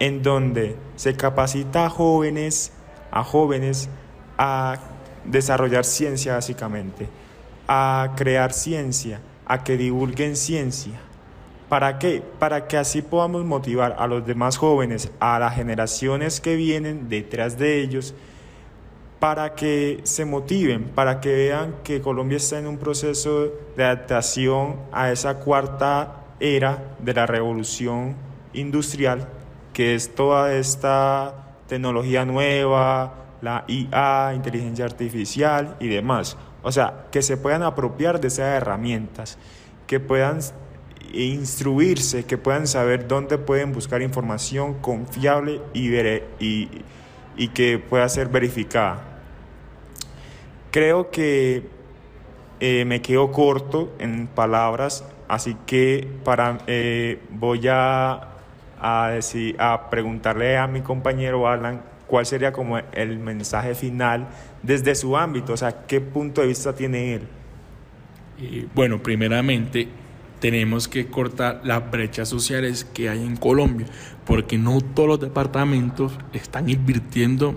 en 0.00 0.22
donde 0.22 0.76
se 0.96 1.16
capacita 1.16 1.86
a 1.86 1.90
jóvenes, 1.90 2.72
a 3.12 3.22
jóvenes 3.22 3.88
a 4.36 4.78
desarrollar 5.24 5.84
ciencia 5.84 6.34
básicamente, 6.34 7.08
a 7.66 8.12
crear 8.16 8.52
ciencia, 8.52 9.20
a 9.46 9.64
que 9.64 9.76
divulguen 9.76 10.36
ciencia. 10.36 11.00
¿Para 11.68 11.98
qué? 11.98 12.22
Para 12.38 12.68
que 12.68 12.76
así 12.76 13.02
podamos 13.02 13.44
motivar 13.44 13.96
a 13.98 14.06
los 14.06 14.26
demás 14.26 14.56
jóvenes, 14.56 15.10
a 15.18 15.38
las 15.38 15.54
generaciones 15.54 16.40
que 16.40 16.56
vienen 16.56 17.08
detrás 17.08 17.58
de 17.58 17.80
ellos, 17.80 18.14
para 19.18 19.54
que 19.54 20.00
se 20.02 20.26
motiven, 20.26 20.84
para 20.84 21.20
que 21.20 21.34
vean 21.34 21.76
que 21.82 22.02
Colombia 22.02 22.36
está 22.36 22.58
en 22.58 22.66
un 22.66 22.76
proceso 22.76 23.50
de 23.76 23.84
adaptación 23.84 24.76
a 24.92 25.10
esa 25.10 25.38
cuarta 25.40 26.24
era 26.40 26.94
de 26.98 27.14
la 27.14 27.26
revolución 27.26 28.16
industrial, 28.52 29.26
que 29.72 29.94
es 29.94 30.14
toda 30.14 30.54
esta 30.54 31.56
tecnología 31.66 32.26
nueva, 32.26 33.23
la 33.44 33.64
IA, 33.68 34.32
inteligencia 34.34 34.84
artificial 34.84 35.76
y 35.78 35.88
demás. 35.88 36.36
O 36.62 36.72
sea, 36.72 37.06
que 37.12 37.22
se 37.22 37.36
puedan 37.36 37.62
apropiar 37.62 38.20
de 38.20 38.28
esas 38.28 38.56
herramientas, 38.56 39.38
que 39.86 40.00
puedan 40.00 40.40
instruirse, 41.12 42.24
que 42.24 42.38
puedan 42.38 42.66
saber 42.66 43.06
dónde 43.06 43.38
pueden 43.38 43.72
buscar 43.72 44.02
información 44.02 44.74
confiable 44.74 45.60
y, 45.74 47.48
que 47.48 47.78
pueda 47.78 48.08
ser 48.08 48.28
verificada. 48.28 49.02
Creo 50.70 51.10
que 51.10 51.68
eh, 52.58 52.84
me 52.84 53.00
quedo 53.02 53.30
corto 53.30 53.92
en 53.98 54.26
palabras 54.26 55.04
Así 55.28 55.56
que 55.66 56.08
para, 56.22 56.58
eh, 56.66 57.18
voy 57.30 57.66
a, 57.68 58.28
a, 58.80 59.08
decir, 59.08 59.56
a 59.58 59.88
preguntarle 59.88 60.58
a 60.58 60.66
mi 60.66 60.82
compañero 60.82 61.48
Alan 61.48 61.82
cuál 62.06 62.26
sería 62.26 62.52
como 62.52 62.78
el 62.78 63.18
mensaje 63.18 63.74
final 63.74 64.28
desde 64.62 64.94
su 64.94 65.16
ámbito, 65.16 65.52
o 65.52 65.56
sea, 65.56 65.86
qué 65.86 66.00
punto 66.00 66.40
de 66.40 66.48
vista 66.48 66.74
tiene 66.74 67.14
él. 67.14 67.22
bueno, 68.74 69.02
primeramente 69.02 69.88
tenemos 70.40 70.88
que 70.88 71.06
cortar 71.06 71.60
las 71.64 71.90
brechas 71.90 72.28
sociales 72.28 72.84
que 72.84 73.08
hay 73.08 73.22
en 73.22 73.36
Colombia, 73.36 73.86
porque 74.26 74.58
no 74.58 74.80
todos 74.80 75.08
los 75.08 75.20
departamentos 75.20 76.12
están 76.32 76.68
invirtiendo 76.68 77.56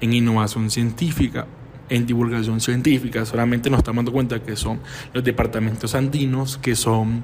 en 0.00 0.12
innovación 0.12 0.70
científica 0.70 1.46
en 1.92 2.06
divulgación 2.06 2.58
científica. 2.60 3.26
Solamente 3.26 3.68
nos 3.68 3.78
estamos 3.78 3.98
dando 3.98 4.12
cuenta 4.12 4.42
que 4.42 4.56
son 4.56 4.80
los 5.12 5.22
departamentos 5.22 5.94
andinos, 5.94 6.56
que 6.56 6.74
son 6.74 7.22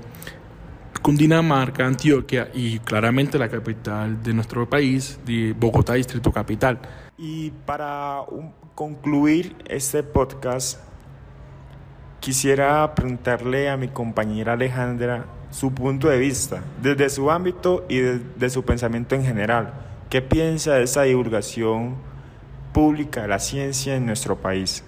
Cundinamarca, 1.02 1.86
Antioquia 1.86 2.50
y 2.54 2.78
claramente 2.80 3.38
la 3.38 3.48
capital 3.48 4.22
de 4.22 4.34
nuestro 4.34 4.68
país, 4.68 5.18
de 5.24 5.54
Bogotá, 5.58 5.94
Distrito 5.94 6.32
Capital. 6.32 6.78
Y 7.16 7.50
para 7.66 8.22
concluir 8.74 9.56
este 9.66 10.02
podcast, 10.02 10.80
quisiera 12.20 12.94
preguntarle 12.94 13.70
a 13.70 13.76
mi 13.76 13.88
compañera 13.88 14.52
Alejandra 14.52 15.26
su 15.50 15.72
punto 15.72 16.08
de 16.08 16.18
vista, 16.18 16.62
desde 16.82 17.08
su 17.10 17.30
ámbito 17.30 17.86
y 17.88 17.98
desde 17.98 18.50
su 18.50 18.64
pensamiento 18.64 19.14
en 19.14 19.24
general. 19.24 19.72
¿Qué 20.10 20.22
piensa 20.22 20.74
de 20.74 20.84
esa 20.84 21.02
divulgación 21.02 21.96
pública 22.72 23.22
de 23.22 23.28
la 23.28 23.38
ciencia 23.38 23.96
en 23.96 24.06
nuestro 24.06 24.36
país? 24.36 24.84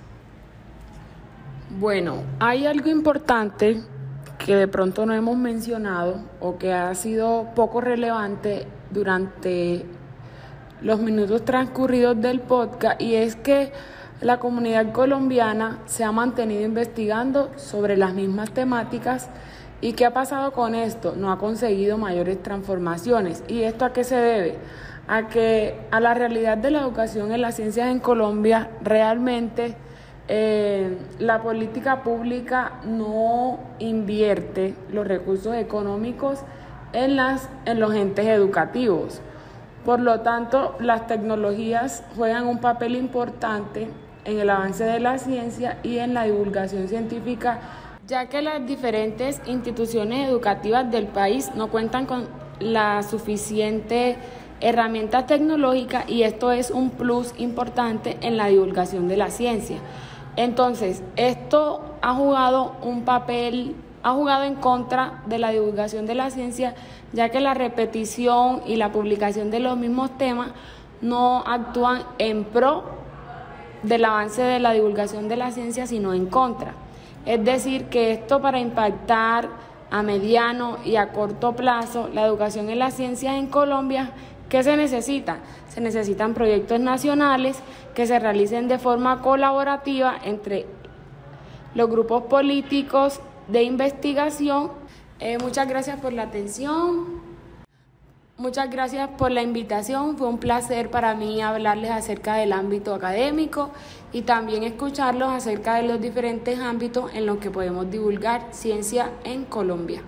Bueno, 1.79 2.23
hay 2.39 2.67
algo 2.67 2.89
importante 2.89 3.81
que 4.45 4.57
de 4.57 4.69
pronto 4.69 5.07
no 5.07 5.15
hemos 5.15 5.37
mencionado 5.37 6.17
o 6.41 6.57
que 6.59 6.73
ha 6.73 6.95
sido 6.95 7.49
poco 7.55 7.81
relevante 7.81 8.67
durante 8.91 9.85
los 10.81 11.01
minutos 11.01 11.45
transcurridos 11.45 12.21
del 12.21 12.41
podcast 12.41 13.01
y 13.01 13.15
es 13.15 13.37
que 13.37 13.73
la 14.21 14.39
comunidad 14.39 14.93
colombiana 14.93 15.79
se 15.87 16.05
ha 16.05 16.13
mantenido 16.13 16.63
investigando 16.63 17.51
sobre 17.57 17.97
las 17.97 18.15
mismas 18.15 18.51
temáticas 18.51 19.29
y 19.83 19.93
qué 19.93 20.07
ha 20.07 20.13
pasado 20.13 20.53
con 20.53 20.75
esto, 20.75 21.15
no 21.17 21.33
ha 21.33 21.39
conseguido 21.39 21.97
mayores 21.97 22.43
transformaciones. 22.43 23.43
¿Y 23.49 23.63
esto 23.63 23.87
a 23.87 23.93
qué 23.93 24.05
se 24.05 24.17
debe? 24.17 24.59
a 25.11 25.27
que 25.27 25.75
a 25.91 25.99
la 25.99 26.15
realidad 26.15 26.57
de 26.57 26.71
la 26.71 26.83
educación 26.83 27.33
en 27.33 27.41
las 27.41 27.57
ciencias 27.57 27.89
en 27.89 27.99
Colombia 27.99 28.71
realmente 28.81 29.75
eh, 30.33 30.97
la 31.19 31.43
política 31.43 32.05
pública 32.05 32.75
no 32.85 33.59
invierte 33.81 34.77
los 34.93 35.05
recursos 35.05 35.57
económicos 35.57 36.39
en, 36.93 37.17
las, 37.17 37.49
en 37.65 37.81
los 37.81 37.93
entes 37.95 38.27
educativos 38.29 39.21
Por 39.85 39.99
lo 39.99 40.21
tanto, 40.21 40.77
las 40.79 41.09
tecnologías 41.09 42.05
juegan 42.15 42.47
un 42.47 42.59
papel 42.59 42.95
importante 42.95 43.89
en 44.25 44.39
el 44.39 44.51
avance 44.51 44.85
de 44.85 45.01
la 45.01 45.19
ciencia 45.19 45.79
y 45.83 45.99
en 45.99 46.15
la 46.15 46.23
divulgación 46.27 46.87
científica, 46.87 47.59
ya 48.07 48.27
que 48.27 48.41
las 48.41 48.65
diferentes 48.65 49.41
instituciones 49.47 50.29
educativas 50.29 50.89
del 50.93 51.09
país 51.09 51.51
no 51.57 51.71
cuentan 51.71 52.07
con 52.07 52.29
la 52.61 53.03
suficiente 53.03 54.17
herramienta 54.61 55.27
tecnológica 55.27 56.05
y 56.07 56.23
esto 56.23 56.53
es 56.53 56.71
un 56.71 56.91
plus 56.91 57.35
importante 57.39 58.17
en 58.21 58.37
la 58.37 58.47
divulgación 58.47 59.09
de 59.09 59.17
la 59.17 59.31
ciencia. 59.31 59.79
Entonces, 60.37 61.03
esto 61.17 61.83
ha 62.03 62.15
jugado 62.15 62.73
un 62.83 63.03
papel, 63.03 63.75
ha 64.03 64.13
jugado 64.13 64.45
en 64.45 64.55
contra 64.55 65.23
de 65.27 65.39
la 65.39 65.51
divulgación 65.51 66.07
de 66.07 66.15
la 66.15 66.31
ciencia, 66.31 66.75
ya 67.13 67.29
que 67.29 67.41
la 67.41 67.55
repetición 67.55 68.63
y 68.67 68.77
la 68.77 68.93
publicación 68.93 69.51
de 69.51 69.61
los 69.61 69.77
mismos 69.77 70.17
temas 70.17 70.49
no 71.01 71.43
actúan 71.47 72.03
en 72.19 72.45
pro 72.45 72.85
del 73.83 74.05
avance 74.05 74.43
de 74.43 74.61
la 74.61 74.73
divulgación 74.73 75.29
de 75.29 75.37
la 75.37 75.51
ciencia, 75.51 75.87
sino 75.87 76.15
en 76.15 76.27
contra. 76.27 76.75
Es 77.27 77.45
decir, 77.45 77.87
que 77.87 78.13
esto 78.13 78.41
para 78.41 78.61
impactar 78.61 79.49
a 79.91 80.03
mediano 80.03 80.79
y 80.85 80.97
a 80.97 81.13
corto 81.13 81.53
plazo 81.53 82.09
la 82.13 82.25
educación 82.25 82.71
en 82.71 82.79
las 82.79 82.95
ciencias 82.95 83.35
en 83.35 83.49
Colombia, 83.49 84.13
¿qué 84.51 84.63
se 84.63 84.77
necesita? 84.77 85.39
Se 85.69 85.81
necesitan 85.81 86.35
proyectos 86.35 86.79
nacionales 86.81 87.57
que 87.95 88.07
se 88.07 88.19
realicen 88.19 88.69
de 88.69 88.79
forma 88.79 89.23
colaborativa 89.23 90.19
entre 90.23 90.67
los 91.75 91.89
grupos 91.89 92.25
políticos 92.25 93.21
de 93.49 93.63
investigación. 93.63 94.73
Eh, 95.21 95.39
muchas 95.39 95.67
gracias 95.69 95.99
por 96.01 96.13
la 96.13 96.25
atención. 96.25 97.31
Muchas 98.37 98.71
gracias 98.71 99.09
por 99.19 99.31
la 99.31 99.43
invitación. 99.43 100.17
Fue 100.17 100.27
un 100.27 100.39
placer 100.39 100.91
para 100.91 101.15
mí 101.15 101.43
hablarles 101.43 101.91
acerca 101.91 102.35
del 102.35 102.53
ámbito 102.53 102.95
académico 102.95 103.71
y 104.13 104.23
también 104.23 104.65
escucharlos 104.65 105.29
acerca 105.29 105.75
de 105.75 105.83
los 105.83 106.01
diferentes 106.01 106.59
ámbitos 106.59 107.13
en 107.15 107.27
los 107.27 107.37
que 107.37 107.51
podemos 107.51 107.91
divulgar 107.91 108.49
ciencia 108.51 109.11
en 109.25 109.45
Colombia. 109.45 110.03